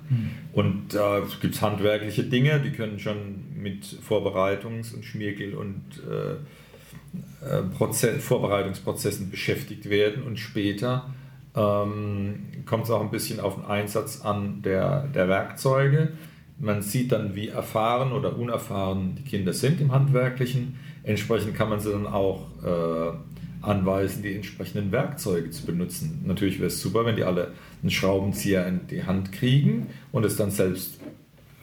[0.52, 3.16] Und da gibt es handwerkliche Dinge, die können schon
[3.56, 6.34] mit Vorbereitungs- und Schmiergel- und äh,
[7.44, 11.12] äh, Prozess, Vorbereitungsprozessen beschäftigt werden und später
[11.54, 16.12] ähm, kommt es auch ein bisschen auf den Einsatz an der, der Werkzeuge.
[16.60, 20.76] Man sieht dann, wie erfahren oder unerfahren die Kinder sind im Handwerklichen.
[21.04, 26.22] Entsprechend kann man sie dann auch äh, anweisen, die entsprechenden Werkzeuge zu benutzen.
[26.26, 30.36] Natürlich wäre es super, wenn die alle einen Schraubenzieher in die Hand kriegen und es
[30.36, 30.98] dann selbst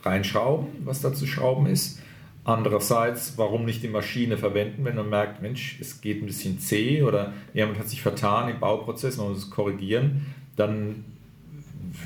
[0.03, 1.99] reinschrauben, was da zu schrauben ist.
[2.43, 7.01] Andererseits, warum nicht die Maschine verwenden, wenn man merkt, Mensch, es geht ein bisschen zäh
[7.01, 11.03] oder jemand hat sich vertan im Bauprozess, man muss es korrigieren, dann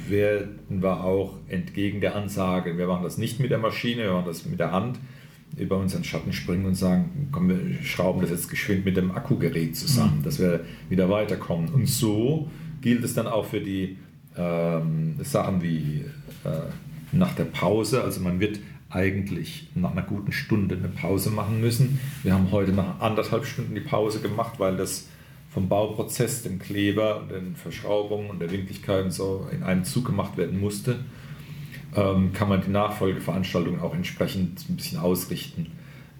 [0.08, 4.28] werden wir auch entgegen der Ansage, wir machen das nicht mit der Maschine, wir machen
[4.28, 4.99] das mit der Hand,
[5.58, 9.75] über unseren Schatten springen und sagen, komm, wir schrauben das jetzt geschwind mit dem Akkugerät
[9.75, 11.69] zusammen, dass wir wieder weiterkommen.
[11.69, 12.49] Und so
[12.82, 13.97] gilt es dann auch für die
[14.38, 16.06] ähm, Sachen wie
[16.43, 16.49] äh,
[17.12, 18.04] nach der Pause.
[18.04, 21.99] Also man wird eigentlich nach einer guten Stunde eine Pause machen müssen.
[22.23, 25.08] Wir haben heute nach anderthalb Stunden die Pause gemacht, weil das
[25.49, 30.38] vom Bauprozess, dem Kleber, den Verschraubungen und der Winkligkeit und so in einem Zug gemacht
[30.38, 30.99] werden musste,
[31.95, 35.71] ähm, kann man die Nachfolgeveranstaltung auch entsprechend ein bisschen ausrichten.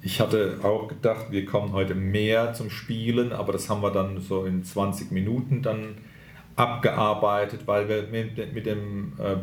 [0.02, 4.20] Ich hatte auch gedacht, wir kommen heute mehr zum Spielen, aber das haben wir dann
[4.20, 5.98] so in 20 Minuten dann
[6.56, 9.38] abgearbeitet, weil wir mit, dem äh,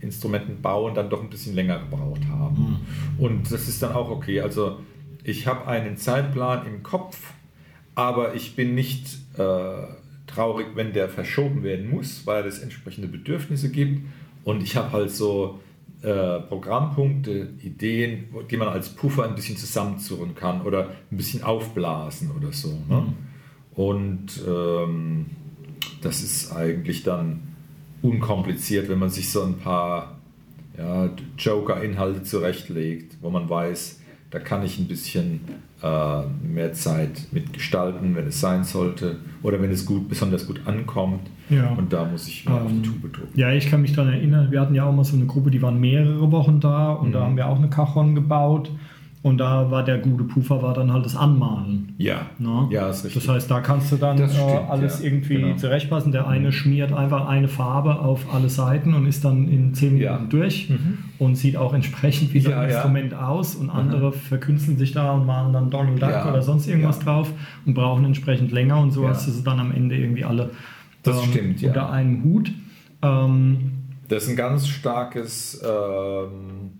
[0.00, 2.86] Instrumentenbauen dann doch ein bisschen länger gebraucht haben.
[3.18, 4.40] Und das ist dann auch okay.
[4.40, 4.80] Also
[5.24, 7.32] ich habe einen Zeitplan im Kopf,
[7.98, 9.72] aber ich bin nicht äh,
[10.28, 14.06] traurig, wenn der verschoben werden muss, weil es entsprechende Bedürfnisse gibt.
[14.44, 15.58] Und ich habe halt so
[16.02, 22.30] äh, Programmpunkte, Ideen, die man als Puffer ein bisschen zusammenzurren kann oder ein bisschen aufblasen
[22.30, 22.68] oder so.
[22.88, 23.14] Ne?
[23.74, 25.26] Und ähm,
[26.00, 27.48] das ist eigentlich dann
[28.00, 30.20] unkompliziert, wenn man sich so ein paar
[30.78, 33.98] ja, Joker-Inhalte zurechtlegt, wo man weiß,
[34.30, 35.40] da kann ich ein bisschen
[35.82, 41.20] äh, mehr Zeit mitgestalten, wenn es sein sollte oder wenn es gut, besonders gut ankommt.
[41.50, 41.70] Ja.
[41.70, 43.38] Und da muss ich mal auf die Ähm, Tube drücken.
[43.38, 45.62] Ja, ich kann mich daran erinnern, wir hatten ja auch mal so eine Gruppe, die
[45.62, 47.12] waren mehrere Wochen da und Mhm.
[47.12, 48.70] da haben wir auch eine Cajon gebaut
[49.22, 51.94] und da war der gute Puffer war dann halt das Anmalen.
[51.98, 52.68] Ja, Ne?
[52.70, 53.24] ja, ist richtig.
[53.26, 55.56] Das heißt, da kannst du dann äh, stimmt, alles ja, irgendwie genau.
[55.56, 56.12] zurechtpassen.
[56.12, 60.04] Der eine schmiert einfach eine Farbe auf alle Seiten und ist dann in 10 Minuten
[60.04, 60.18] Ja.
[60.28, 60.98] durch Mhm.
[61.18, 62.76] und sieht auch entsprechend wie so Ja, ein ja.
[62.76, 63.56] Instrument aus.
[63.56, 67.04] Und andere verkünsteln sich da und malen dann Donald Duck Ja, oder sonst irgendwas ja.
[67.04, 67.32] drauf
[67.66, 69.10] und brauchen entsprechend länger und so Ja.
[69.10, 70.50] hast du sie dann am Ende irgendwie alle
[71.02, 71.68] Das stimmt, ja.
[71.70, 72.52] unter einem Hut.
[73.02, 73.72] Ähm,
[74.08, 76.70] Das ist ein ganz starkes, ähm,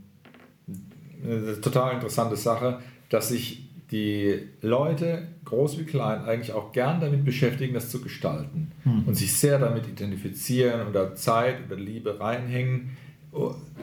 [1.23, 7.25] eine total interessante Sache, dass sich die Leute, groß wie klein, eigentlich auch gern damit
[7.25, 8.73] beschäftigen, das zu gestalten
[9.07, 12.97] und sich sehr damit identifizieren und da Zeit oder Liebe reinhängen.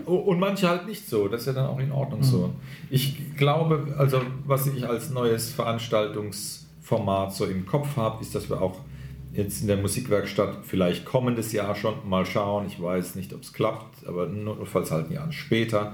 [0.05, 2.53] Und manche halt nicht so, das ist ja dann auch in Ordnung so.
[2.89, 8.61] Ich glaube, also was ich als neues Veranstaltungsformat so im Kopf habe, ist, dass wir
[8.61, 8.81] auch
[9.33, 12.67] jetzt in der Musikwerkstatt vielleicht kommendes Jahr schon mal schauen.
[12.67, 15.93] Ich weiß nicht, ob es klappt, aber notfalls halt ein Jahr später.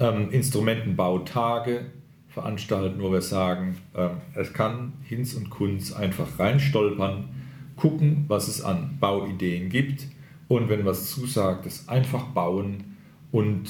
[0.00, 1.86] Ähm, Instrumentenbautage
[2.30, 7.28] veranstalten, wo wir sagen, ähm, es kann Hinz und Kunz einfach reinstolpern,
[7.76, 10.06] gucken, was es an Bauideen gibt
[10.48, 12.96] und wenn was zusagt, es einfach bauen
[13.32, 13.68] und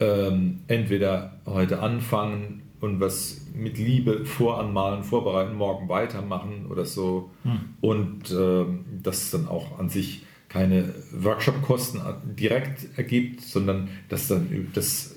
[0.00, 7.60] ähm, entweder heute anfangen und was mit Liebe voranmalen, vorbereiten, morgen weitermachen oder so hm.
[7.80, 12.00] und ähm, das dann auch an sich keine Workshop-Kosten
[12.36, 15.14] direkt ergibt, sondern dass dann das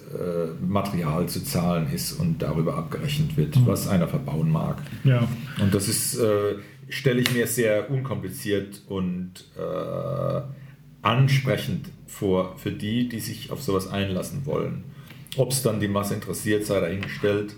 [0.61, 3.67] Material zu zahlen ist und darüber abgerechnet wird, mhm.
[3.67, 4.81] was einer verbauen mag.
[5.03, 5.27] Ja.
[5.61, 6.55] Und das ist, äh,
[6.89, 10.41] stelle ich mir sehr unkompliziert und äh,
[11.01, 14.83] ansprechend vor für die, die sich auf sowas einlassen wollen.
[15.35, 17.55] Ob es dann die Masse interessiert, sei dahingestellt.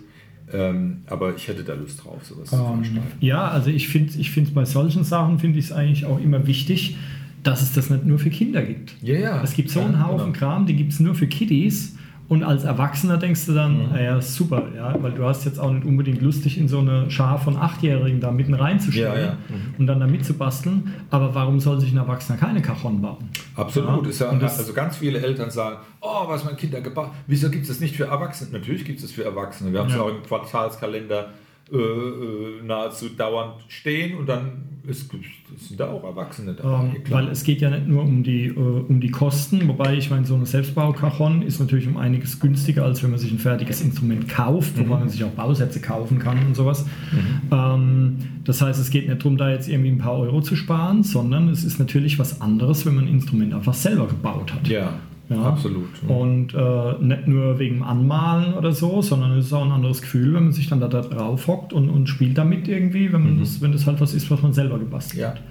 [0.53, 3.17] Ähm, aber ich hätte da Lust drauf, sowas ähm, zu veranstalten.
[3.19, 6.45] Ja, also ich finde ich finde bei solchen Sachen finde ich es eigentlich auch immer
[6.45, 6.97] wichtig,
[7.41, 8.95] dass es das nicht nur für Kinder gibt.
[9.01, 9.43] Ja, ja.
[9.43, 10.37] Es gibt so einen Haufen genau.
[10.37, 11.95] Kram, die gibt es nur für Kiddies.
[12.27, 13.95] Und als Erwachsener denkst du dann, mhm.
[13.95, 17.38] ja, super, ja, weil du hast jetzt auch nicht unbedingt lustig, in so eine Schar
[17.38, 19.38] von Achtjährigen da mitten reinzustellen ja, ja.
[19.49, 19.75] Mhm.
[19.77, 20.93] und dann da mitzubasteln.
[21.11, 23.29] Aber warum soll sich ein Erwachsener keine Cajon bauen?
[23.55, 24.19] Absolut.
[24.19, 24.33] Ja?
[24.33, 27.69] Ja, also ganz viele Eltern sagen, oh, was mein Kind da gebaut Wieso gibt es
[27.69, 28.51] das nicht für Erwachsene?
[28.51, 29.71] Natürlich gibt es das für Erwachsene.
[29.71, 31.29] Wir haben es auch im Quartalskalender
[31.71, 35.12] äh, äh, nahezu dauernd stehen und dann ist,
[35.58, 36.84] sind da auch Erwachsene da.
[36.84, 40.10] Ähm, weil es geht ja nicht nur um die, äh, um die Kosten, wobei ich
[40.10, 43.82] meine, so eine Selbstbaukajon ist natürlich um einiges günstiger, als wenn man sich ein fertiges
[43.82, 44.82] Instrument kauft, mhm.
[44.82, 46.86] wobei man sich auch Bausätze kaufen kann und sowas.
[47.12, 47.52] Mhm.
[47.52, 51.04] Ähm, das heißt, es geht nicht darum, da jetzt irgendwie ein paar Euro zu sparen,
[51.04, 54.67] sondern es ist natürlich was anderes, wenn man ein Instrument einfach selber gebaut hat.
[54.67, 55.00] Ja.
[55.29, 55.41] Ja.
[55.41, 55.89] Absolut.
[56.07, 56.15] Ja.
[56.15, 60.35] Und äh, nicht nur wegen Anmalen oder so, sondern es ist auch ein anderes Gefühl,
[60.35, 63.39] wenn man sich dann da, drauf hockt und, und spielt damit irgendwie, wenn, man mhm.
[63.39, 65.29] das, wenn das halt was ist, was man selber gebastelt ja.
[65.29, 65.41] hat.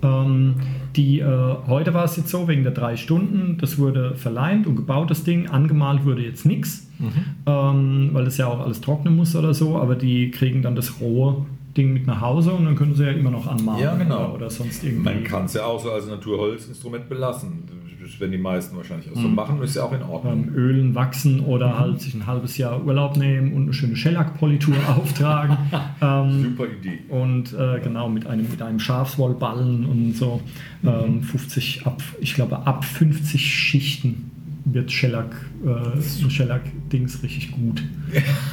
[0.00, 0.54] Ähm,
[0.94, 4.76] die, äh, heute war es jetzt so, wegen der drei Stunden, das wurde verleimt und
[4.76, 5.48] gebaut, das Ding.
[5.48, 7.10] Angemalt wurde jetzt nichts, mhm.
[7.46, 11.00] ähm, weil es ja auch alles trocknen muss oder so, aber die kriegen dann das
[11.00, 14.26] rohe Ding mit nach Hause und dann können sie ja immer noch anmalen ja, genau.
[14.26, 15.04] oder, oder sonst irgendwie.
[15.04, 17.64] Man kann es ja auch so als Naturholzinstrument belassen
[18.08, 19.34] das werden die meisten wahrscheinlich auch so mhm.
[19.34, 20.48] machen, ist ja auch in Ordnung.
[20.48, 21.78] Ähm, Ölen wachsen oder mhm.
[21.78, 25.56] halt sich ein halbes Jahr Urlaub nehmen und eine schöne Shellac-Politur auftragen.
[26.00, 27.00] ähm, Super Idee.
[27.08, 30.40] Und äh, genau, mit einem, mit einem Schafswollballen und so.
[30.82, 30.88] Mhm.
[30.88, 34.30] Ähm, 50 ab, ich glaube, ab 50 Schichten
[34.64, 37.82] wird Shellac, äh, Shellac-Dings richtig gut.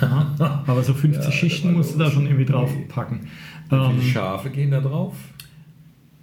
[0.01, 0.63] Ja.
[0.67, 3.21] Aber so 50 ja, Schichten musst du da schon irgendwie drauf packen.
[3.69, 5.15] Wie viele ähm, Schafe gehen da drauf?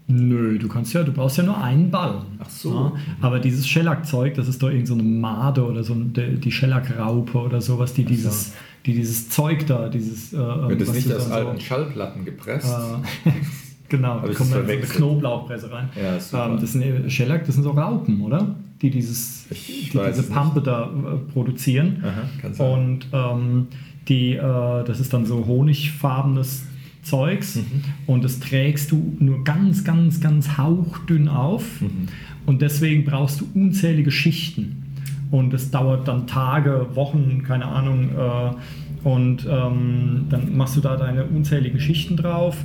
[0.09, 2.23] Nö, du kannst ja, du brauchst ja nur einen Ball.
[2.39, 2.75] Ach so.
[2.75, 2.93] Ja?
[3.21, 7.95] Aber dieses Shellac-Zeug, das ist doch irgendeine so Made oder so die Shellac-Raupe oder sowas,
[7.95, 8.53] die dieses, so.
[8.85, 10.33] die dieses Zeug da, dieses.
[10.33, 12.69] Äh, Wird das nicht aus alten so, Schallplatten gepresst?
[13.25, 13.31] Äh,
[13.89, 15.89] genau, da kommt dann so eine Knoblauchpresse rein.
[15.95, 18.57] Ja, ähm, das sind Shellac, das sind so Raupen, oder?
[18.83, 20.67] Die dieses, die diese Pampe nicht.
[20.67, 22.03] da äh, produzieren.
[22.03, 23.69] Aha, Und ähm,
[24.09, 26.65] die, äh, das ist dann so honigfarbenes
[27.03, 27.83] Zeugs mhm.
[28.07, 32.09] und das trägst du nur ganz, ganz, ganz hauchdünn auf mhm.
[32.47, 34.85] und deswegen brauchst du unzählige Schichten
[35.31, 40.97] und es dauert dann Tage, Wochen, keine Ahnung äh, und ähm, dann machst du da
[40.97, 42.57] deine unzähligen Schichten drauf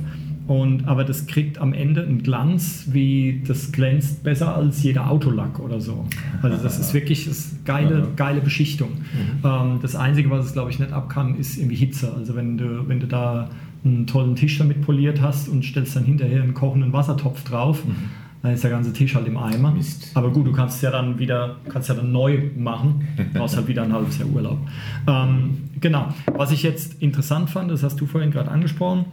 [0.48, 5.58] und, aber das kriegt am Ende einen Glanz, wie das glänzt besser als jeder Autolack
[5.60, 6.06] oder so.
[6.40, 8.92] Also das ist wirklich das geile, geile Beschichtung.
[8.92, 9.44] Mhm.
[9.44, 12.14] Ähm, das Einzige, was es glaube ich nicht ab kann, ist irgendwie Hitze.
[12.16, 13.50] Also wenn du, wenn du da
[13.84, 18.08] einen tollen Tisch damit poliert hast und stellst dann hinterher einen kochenden Wassertopf drauf, mhm.
[18.40, 19.70] dann ist der ganze Tisch halt im Eimer.
[19.72, 20.12] Mist.
[20.14, 23.82] Aber gut, du kannst ja dann wieder, kannst ja dann neu machen, brauchst halt wieder
[23.82, 24.58] ein halbes Jahr Urlaub.
[25.06, 26.08] Ähm, genau.
[26.32, 29.04] Was ich jetzt interessant fand, das hast du vorhin gerade angesprochen,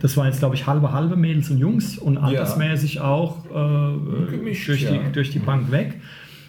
[0.00, 4.86] das war jetzt, glaube ich, halbe halbe Mädels und Jungs und altersmäßig auch äh, durch,
[4.86, 6.00] die, durch die Bank weg.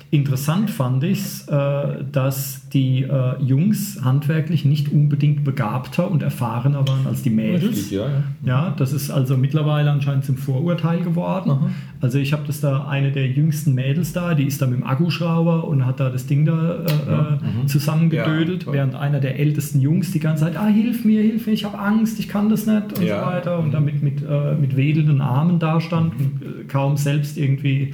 [0.09, 6.87] Interessant fand ich es, äh, dass die äh, Jungs handwerklich nicht unbedingt begabter und erfahrener
[6.87, 7.71] waren als die Mädels.
[7.71, 8.23] Richtig, ja, ja.
[8.45, 11.51] ja, das ist also mittlerweile anscheinend zum Vorurteil geworden.
[11.51, 11.69] Aha.
[11.99, 14.87] Also ich habe das da eine der jüngsten Mädels da, die ist da mit dem
[14.87, 17.67] Akkuschrauber und hat da das Ding da äh, ja, mhm.
[17.67, 21.53] zusammengedödelt, ja, während einer der ältesten Jungs die ganze Zeit, ah, hilf mir, hilf mir,
[21.53, 24.77] ich habe Angst, ich kann das nicht und so weiter und damit mit, äh, mit
[24.77, 27.93] wedelnden Armen dastand und äh, kaum selbst irgendwie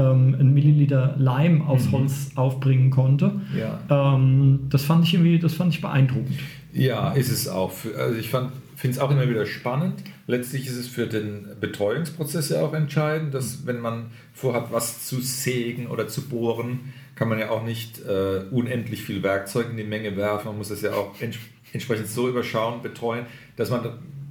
[0.00, 1.92] ähm, ein Milliliter Leim aufs mhm.
[1.92, 3.40] Holz aufbringen konnte.
[3.56, 4.14] Ja.
[4.14, 6.38] Ähm, das fand ich irgendwie, das fand ich beeindruckend.
[6.72, 7.72] Ja, ist es auch.
[7.98, 10.02] Also ich finde es auch immer wieder spannend.
[10.26, 15.20] Letztlich ist es für den Betreuungsprozess ja auch entscheidend, dass wenn man vorhat, was zu
[15.20, 19.84] sägen oder zu bohren, kann man ja auch nicht äh, unendlich viel Werkzeug in die
[19.84, 20.48] Menge werfen.
[20.48, 21.38] Man muss das ja auch ents
[21.72, 23.82] entsprechend so überschauen, betreuen, dass man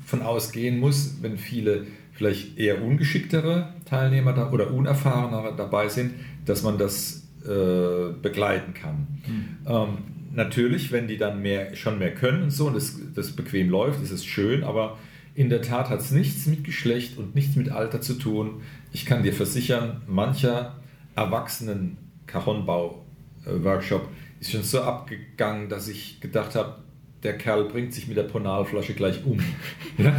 [0.01, 1.85] davon ausgehen muss, wenn viele
[2.19, 9.07] vielleicht eher ungeschicktere Teilnehmer da, oder unerfahrenere dabei sind, dass man das äh, begleiten kann.
[9.25, 9.57] Mhm.
[9.65, 9.97] Ähm,
[10.33, 14.03] natürlich, wenn die dann mehr, schon mehr können und so und das, das bequem läuft,
[14.03, 14.97] ist es schön, aber
[15.33, 18.63] in der Tat hat es nichts mit Geschlecht und nichts mit Alter zu tun.
[18.91, 20.75] Ich kann dir versichern, mancher
[21.15, 21.95] erwachsenen
[22.27, 24.09] Cajonbau-Workshop
[24.41, 26.79] ist schon so abgegangen, dass ich gedacht habe,
[27.23, 29.39] der Kerl bringt sich mit der Ponalflasche gleich um.
[29.97, 30.13] ja?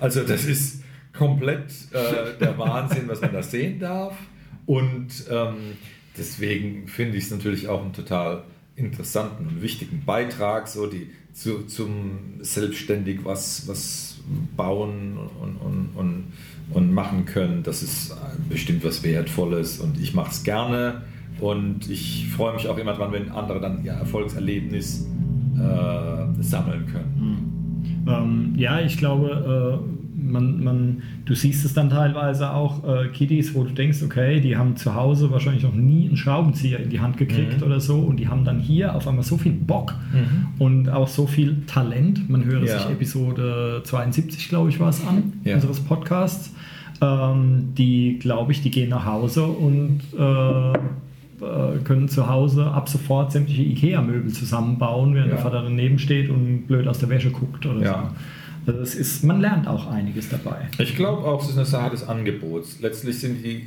[0.00, 0.83] Also das ist
[1.16, 4.16] komplett äh, der Wahnsinn, was man da sehen darf.
[4.66, 5.76] Und ähm,
[6.16, 8.42] deswegen finde ich es natürlich auch einen total
[8.76, 14.18] interessanten und wichtigen Beitrag, so die zu, zum selbstständig was, was
[14.56, 16.32] bauen und, und, und,
[16.72, 17.62] und machen können.
[17.62, 18.16] Das ist
[18.48, 21.02] bestimmt was Wertvolles und ich mache es gerne
[21.40, 25.06] und ich freue mich auch immer dran, wenn andere dann ihr Erfolgserlebnis
[25.56, 27.54] äh, sammeln können.
[28.04, 28.08] Mhm.
[28.08, 29.93] Ähm, ja, ich glaube, äh
[30.34, 34.56] man, man, du siehst es dann teilweise auch äh, Kiddies, wo du denkst, okay, die
[34.56, 37.66] haben zu Hause wahrscheinlich noch nie einen Schraubenzieher in die Hand gekriegt mhm.
[37.66, 40.48] oder so und die haben dann hier auf einmal so viel Bock mhm.
[40.58, 42.28] und auch so viel Talent.
[42.28, 42.78] Man höre ja.
[42.78, 45.54] sich Episode 72, glaube ich, war es an, ja.
[45.54, 46.52] unseres Podcasts.
[47.00, 52.88] Ähm, die, glaube ich, die gehen nach Hause und äh, äh, können zu Hause ab
[52.88, 55.36] sofort sämtliche IKEA-Möbel zusammenbauen, während ja.
[55.36, 58.08] der Vater daneben steht und blöd aus der Wäsche guckt oder so.
[58.66, 60.68] Also es ist, man lernt auch einiges dabei.
[60.78, 62.80] Ich glaube auch, es ist eine Sache des Angebots.
[62.80, 63.66] Letztlich sind die,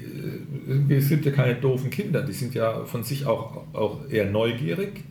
[0.90, 4.30] äh, es sind ja keine doofen Kinder, die sind ja von sich auch, auch eher
[4.30, 5.04] neugierig.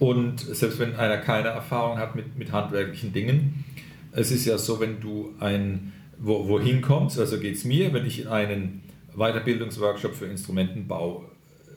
[0.00, 3.64] Und selbst wenn einer keine Erfahrung hat mit, mit handwerklichen Dingen,
[4.12, 8.06] es ist ja so, wenn du ein, wo, wohin kommst, also geht es mir, wenn
[8.06, 8.82] ich in einen
[9.14, 11.24] Weiterbildungsworkshop für Instrumentenbau,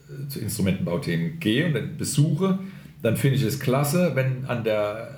[0.09, 2.59] äh, zu Instrumentenbauthemen gehe und den besuche,
[3.03, 5.09] dann finde ich es klasse, wenn an der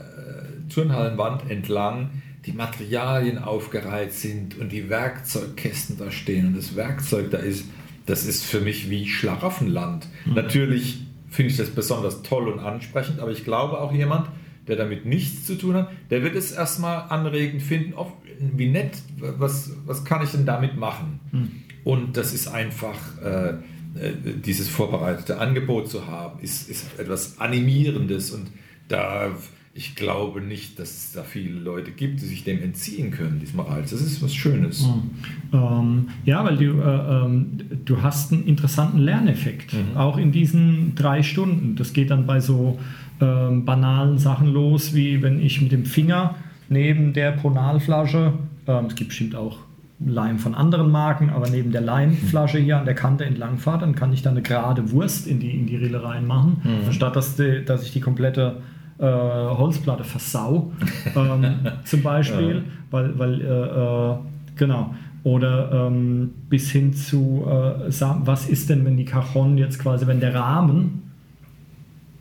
[0.68, 2.10] äh, Turnhallenwand entlang
[2.46, 7.66] die Materialien aufgereiht sind und die Werkzeugkästen da stehen und das Werkzeug da ist,
[8.06, 10.08] das ist für mich wie Schlaraffenland.
[10.26, 10.34] Mhm.
[10.36, 14.28] Natürlich finde ich das besonders toll und ansprechend, aber ich glaube auch jemand,
[14.68, 18.94] der damit nichts zu tun hat, der wird es erstmal anregend finden, oh, wie nett,
[19.18, 21.20] was, was kann ich denn damit machen?
[21.32, 21.52] Mhm.
[21.84, 28.32] Und das ist einfach, äh, äh dieses vorbereitete Angebot zu haben, ist, ist etwas Animierendes
[28.32, 28.48] und
[28.88, 29.32] da
[29.78, 33.60] ich glaube nicht, dass es da viele Leute gibt, die sich dem entziehen können, diesem
[33.60, 33.92] Reiz.
[33.92, 34.88] Das ist was Schönes.
[34.88, 35.12] Mhm.
[35.52, 39.98] Ähm, ja, weil du, äh, ähm, du hast einen interessanten Lerneffekt, mhm.
[39.98, 41.76] auch in diesen drei Stunden.
[41.76, 42.80] Das geht dann bei so
[43.20, 46.36] ähm, banalen Sachen los, wie wenn ich mit dem Finger
[46.70, 48.32] neben der Pronalflasche,
[48.68, 49.58] ähm, es gibt bestimmt auch
[50.00, 53.96] Leim von anderen Marken, aber neben der Leimflasche hier an der Kante entlang fahre, dann
[53.96, 56.88] kann ich da eine gerade Wurst in die, in die Rille reinmachen, mhm.
[56.88, 58.62] anstatt dass, die, dass ich die komplette
[58.98, 60.72] äh, Holzplatte versau,
[61.16, 61.46] ähm,
[61.84, 62.62] zum Beispiel, ja.
[62.92, 64.16] weil, weil äh, äh,
[64.56, 64.94] genau.
[65.24, 70.20] Oder ähm, bis hin zu, äh, was ist denn, wenn die Cajon jetzt quasi, wenn
[70.20, 71.05] der Rahmen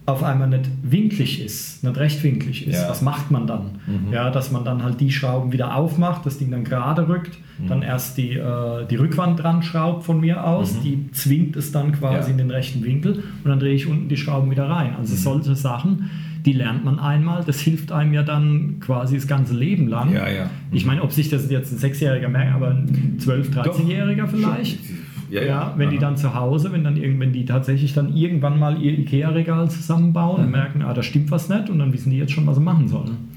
[0.07, 2.91] auf einmal nicht winklig ist, nicht rechtwinklig ist, ja.
[2.91, 3.81] was macht man dann?
[3.87, 4.13] Mhm.
[4.13, 7.69] Ja, dass man dann halt die Schrauben wieder aufmacht, das Ding dann gerade rückt, mhm.
[7.69, 10.83] dann erst die, äh, die Rückwand dran schraubt von mir aus, mhm.
[10.83, 12.33] die zwingt es dann quasi ja.
[12.33, 14.95] in den rechten Winkel und dann drehe ich unten die Schrauben wieder rein.
[14.99, 15.19] Also mhm.
[15.19, 16.11] solche Sachen,
[16.45, 17.43] die lernt man einmal.
[17.43, 20.13] Das hilft einem ja dann quasi das ganze Leben lang.
[20.13, 20.27] Ja.
[20.71, 24.85] Ich meine, ob sich das jetzt ein Sechsjähriger merkt, aber ein 12-, 13-Jähriger vielleicht.
[24.85, 24.97] Ja,
[25.31, 25.95] ja, ja, wenn Aha.
[25.95, 30.41] die dann zu Hause, wenn dann wenn die tatsächlich dann irgendwann mal ihr Ikea-Regal zusammenbauen
[30.41, 30.47] mhm.
[30.47, 32.63] und merken, ah, da stimmt was nicht und dann wissen die jetzt schon, was sie
[32.63, 33.29] machen sollen.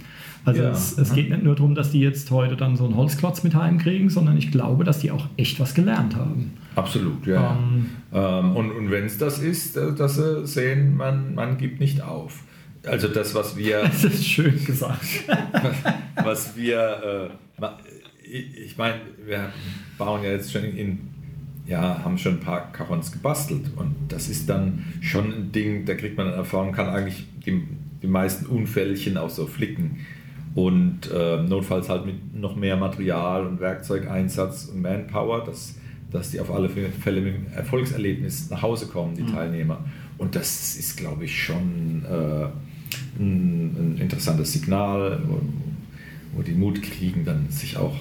[0.46, 0.70] Also ja.
[0.70, 3.54] es, es, geht nicht nur darum, dass die jetzt heute dann so einen Holzklotz mit
[3.54, 6.54] heimkriegen, sondern ich glaube, dass die auch echt was gelernt haben.
[6.76, 7.58] Absolut, ja.
[7.58, 11.82] Ähm, ähm, und und wenn es das ist, äh, dass sie sehen, man, man gibt
[11.82, 12.44] nicht auf.
[12.86, 13.82] Also das, was wir.
[13.84, 15.26] Das ist schön gesagt.
[16.24, 17.30] was wir.
[17.52, 17.68] Äh,
[18.30, 18.96] ich meine,
[19.26, 19.52] wir
[19.98, 21.00] bauen ja jetzt schon in.
[21.68, 25.96] Ja, haben schon ein paar Karons gebastelt und das ist dann schon ein Ding, da
[25.96, 27.62] kriegt man Erfahrung, kann eigentlich die,
[28.02, 30.06] die meisten Unfällchen auch so flicken
[30.56, 35.76] und äh, notfalls halt mit noch mehr Material und Werkzeugeinsatz und Manpower, dass,
[36.12, 39.34] dass die auf alle Fälle mit einem Erfolgserlebnis nach Hause kommen, die mhm.
[39.34, 39.86] Teilnehmer.
[40.18, 42.46] Und das ist, glaube ich, schon äh,
[43.20, 45.40] ein, ein interessantes Signal, wo,
[46.34, 47.96] wo, die Mut kriegen, dann sich auch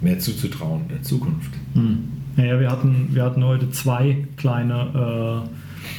[0.00, 1.52] mehr zuzutrauen in der Zukunft.
[1.74, 2.08] Hm.
[2.36, 5.44] Naja, wir hatten, wir hatten heute zwei kleine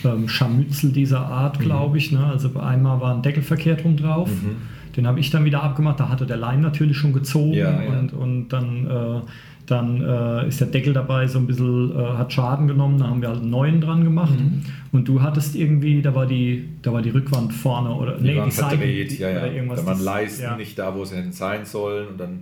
[0.04, 1.98] äh, ähm, Scharmützel dieser Art, glaube mhm.
[1.98, 2.12] ich.
[2.12, 2.26] Ne?
[2.26, 4.30] Also einmal war ein Deckel verkehrt rum drauf.
[4.30, 4.56] Mhm.
[4.96, 6.00] Den habe ich dann wieder abgemacht.
[6.00, 7.90] Da hatte der Leim natürlich schon gezogen ja, ja.
[7.90, 9.22] Und, und dann äh,
[9.66, 13.22] dann äh, ist der Deckel dabei so ein bisschen, äh, hat Schaden genommen, da haben
[13.22, 14.38] wir halt einen neuen dran gemacht.
[14.38, 14.62] Mhm.
[14.92, 18.42] Und du hattest irgendwie, da war die, da war die Rückwand vorne oder die nee,
[18.44, 18.82] die Seiten,
[19.20, 19.38] ja, ja.
[19.38, 19.80] Oder irgendwas.
[19.80, 20.58] Da waren Leisten ja.
[20.58, 22.10] nicht da, wo sie hätten sein sollen.
[22.10, 22.42] Und dann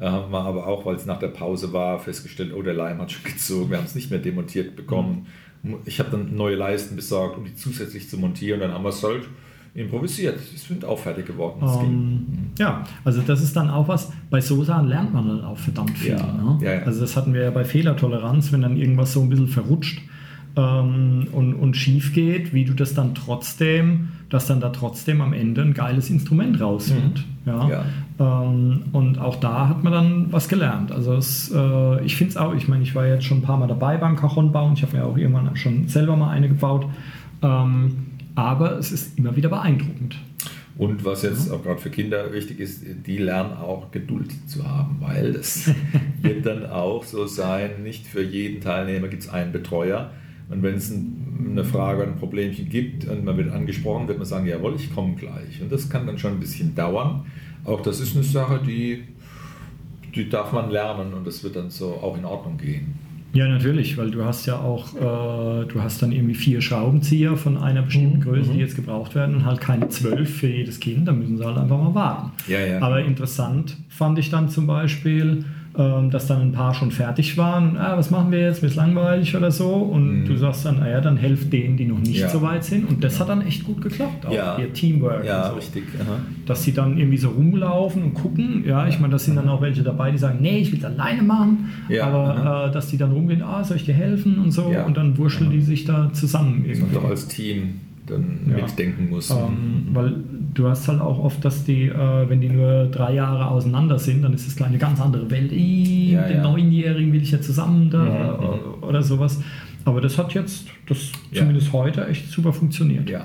[0.00, 3.00] äh, haben wir aber auch, weil es nach der Pause war, festgestellt, oh, der Leim
[3.00, 5.26] hat schon gezogen, wir haben es nicht mehr demontiert bekommen.
[5.62, 5.76] Mhm.
[5.84, 8.60] Ich habe dann neue Leisten besorgt, um die zusätzlich zu montieren.
[8.60, 9.28] Und dann haben wir es halt
[9.74, 10.38] improvisiert.
[10.52, 11.58] Die sind auch fertig geworden.
[11.60, 11.90] Das ging.
[11.90, 12.26] Ähm,
[12.58, 15.96] ja, also das ist dann auch was, bei so Sachen lernt man dann auch verdammt
[15.98, 16.12] viel.
[16.12, 16.58] Ja, ne?
[16.62, 16.82] ja, ja.
[16.82, 20.00] Also das hatten wir ja bei Fehlertoleranz, wenn dann irgendwas so ein bisschen verrutscht
[20.56, 25.32] ähm, und, und schief geht, wie du das dann trotzdem, dass dann da trotzdem am
[25.32, 27.24] Ende ein geiles Instrument raus wird.
[27.46, 27.68] Ja.
[27.68, 27.84] Ja.
[28.18, 30.92] Ähm, und auch da hat man dann was gelernt.
[30.92, 33.56] Also es, äh, ich finde es auch, ich meine, ich war jetzt schon ein paar
[33.56, 36.86] Mal dabei beim Cajon bauen, ich habe mir auch irgendwann schon selber mal eine gebaut.
[37.42, 40.16] Ähm, aber es ist immer wieder beeindruckend.
[40.78, 44.96] Und was jetzt auch gerade für Kinder wichtig ist, die lernen auch Geduld zu haben,
[45.00, 45.70] weil das
[46.22, 50.10] wird dann auch so sein, nicht für jeden Teilnehmer gibt es einen Betreuer.
[50.50, 54.26] Und wenn es ein, eine Frage, ein Problemchen gibt und man wird angesprochen, wird man
[54.26, 55.62] sagen, jawohl, ich komme gleich.
[55.62, 57.24] Und das kann dann schon ein bisschen dauern.
[57.64, 59.04] Auch das ist eine Sache, die,
[60.14, 62.94] die darf man lernen und das wird dann so auch in Ordnung gehen.
[63.32, 67.56] Ja, natürlich, weil du hast ja auch, äh, du hast dann irgendwie vier Schraubenzieher von
[67.58, 71.06] einer bestimmten Mhm, Größe, die jetzt gebraucht werden und halt keine zwölf für jedes Kind,
[71.06, 72.32] da müssen sie halt einfach mal warten.
[72.48, 72.82] Ja, ja.
[72.82, 75.44] Aber interessant fand ich dann zum Beispiel,
[75.80, 78.68] ähm, dass dann ein paar schon fertig waren und ah, was machen wir jetzt, mir
[78.68, 82.16] ist langweilig oder so und du sagst dann, naja, dann helft denen, die noch nicht
[82.16, 82.20] Mhm.
[82.20, 82.28] Ja.
[82.28, 84.58] so weit sind und das hat dann echt gut geklappt, auch Ja.
[84.58, 85.56] ihr Teamwork Ja, und so.
[85.56, 85.84] richtig.
[86.00, 86.18] Aha.
[86.46, 88.64] dass sie dann irgendwie so rumlaufen und gucken.
[88.66, 90.84] Ja, ich meine, da sind dann auch welche dabei, die sagen, nee, ich will es
[90.84, 91.68] alleine machen.
[91.88, 94.70] Ja, aber äh, dass die dann rumgehen, ah, soll ich dir helfen und so.
[94.72, 94.84] Ja.
[94.84, 96.96] Und dann wurschteln die sich da zusammen Und irgendwie.
[96.96, 97.80] auch als Team
[98.10, 98.64] dann Ja.
[98.64, 99.30] mitdenken muss.
[99.30, 100.16] Ähm, weil
[100.54, 104.22] du hast halt auch oft, dass die, äh, wenn die nur drei Jahre auseinander sind,
[104.22, 105.52] dann ist das gleich eine ganz andere Welt.
[105.52, 106.42] Ih, Ja, den ja.
[106.42, 109.40] Neunjährigen will ich ja zusammen da Mhm, äh, oder sowas.
[109.84, 111.40] Aber das hat jetzt, das Ja.
[111.40, 113.08] zumindest heute, echt super funktioniert.
[113.08, 113.24] ja.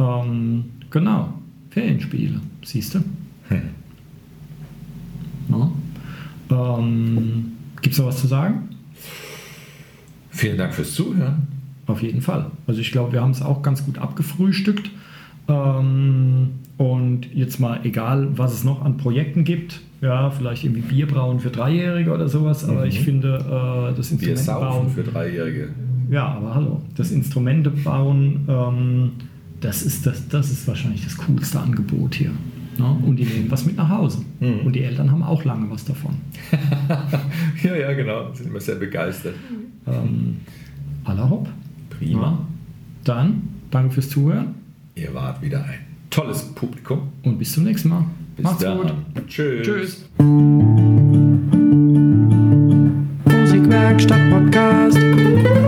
[0.00, 1.34] Ähm, genau,
[1.70, 2.98] Ferienspiele, siehst du?
[3.48, 3.60] Hm.
[5.50, 5.70] Ja.
[6.78, 8.68] Ähm, Gibt es noch was zu sagen?
[10.30, 11.46] Vielen Dank fürs Zuhören.
[11.86, 12.46] Auf jeden Fall.
[12.66, 14.90] Also ich glaube, wir haben es auch ganz gut abgefrühstückt.
[15.48, 21.06] Ähm, und jetzt mal egal, was es noch an Projekten gibt, ja, vielleicht irgendwie Bier
[21.06, 25.04] brauen für Dreijährige oder sowas, aber ich finde, äh, das Wir Instrument saufen bauen, für
[25.04, 25.68] Dreijährige.
[26.10, 29.10] ja, aber hallo, das Instrumente bauen, ähm,
[29.60, 32.32] das, ist das, das ist wahrscheinlich das coolste Angebot hier.
[32.78, 32.96] Ne?
[33.06, 34.24] Und die nehmen was mit nach Hause.
[34.40, 34.60] Mhm.
[34.66, 36.16] Und die Eltern haben auch lange was davon.
[37.62, 38.32] ja, ja, genau.
[38.32, 39.34] Sind immer sehr begeistert.
[39.86, 40.38] Ähm,
[41.04, 41.48] aller hopp.
[42.06, 42.22] Prima.
[42.26, 42.38] Ja.
[43.04, 44.54] Dann danke fürs Zuhören
[44.94, 45.78] Ihr wart wieder ein
[46.10, 47.08] tolles Publikum.
[47.22, 48.04] und bis zum nächsten Mal.
[48.36, 48.78] Bis Macht's dann.
[48.78, 48.92] gut.
[49.26, 49.66] Tschüss.
[49.66, 50.08] Tschüss.
[53.24, 55.61] Musikwerkstatt Podcast.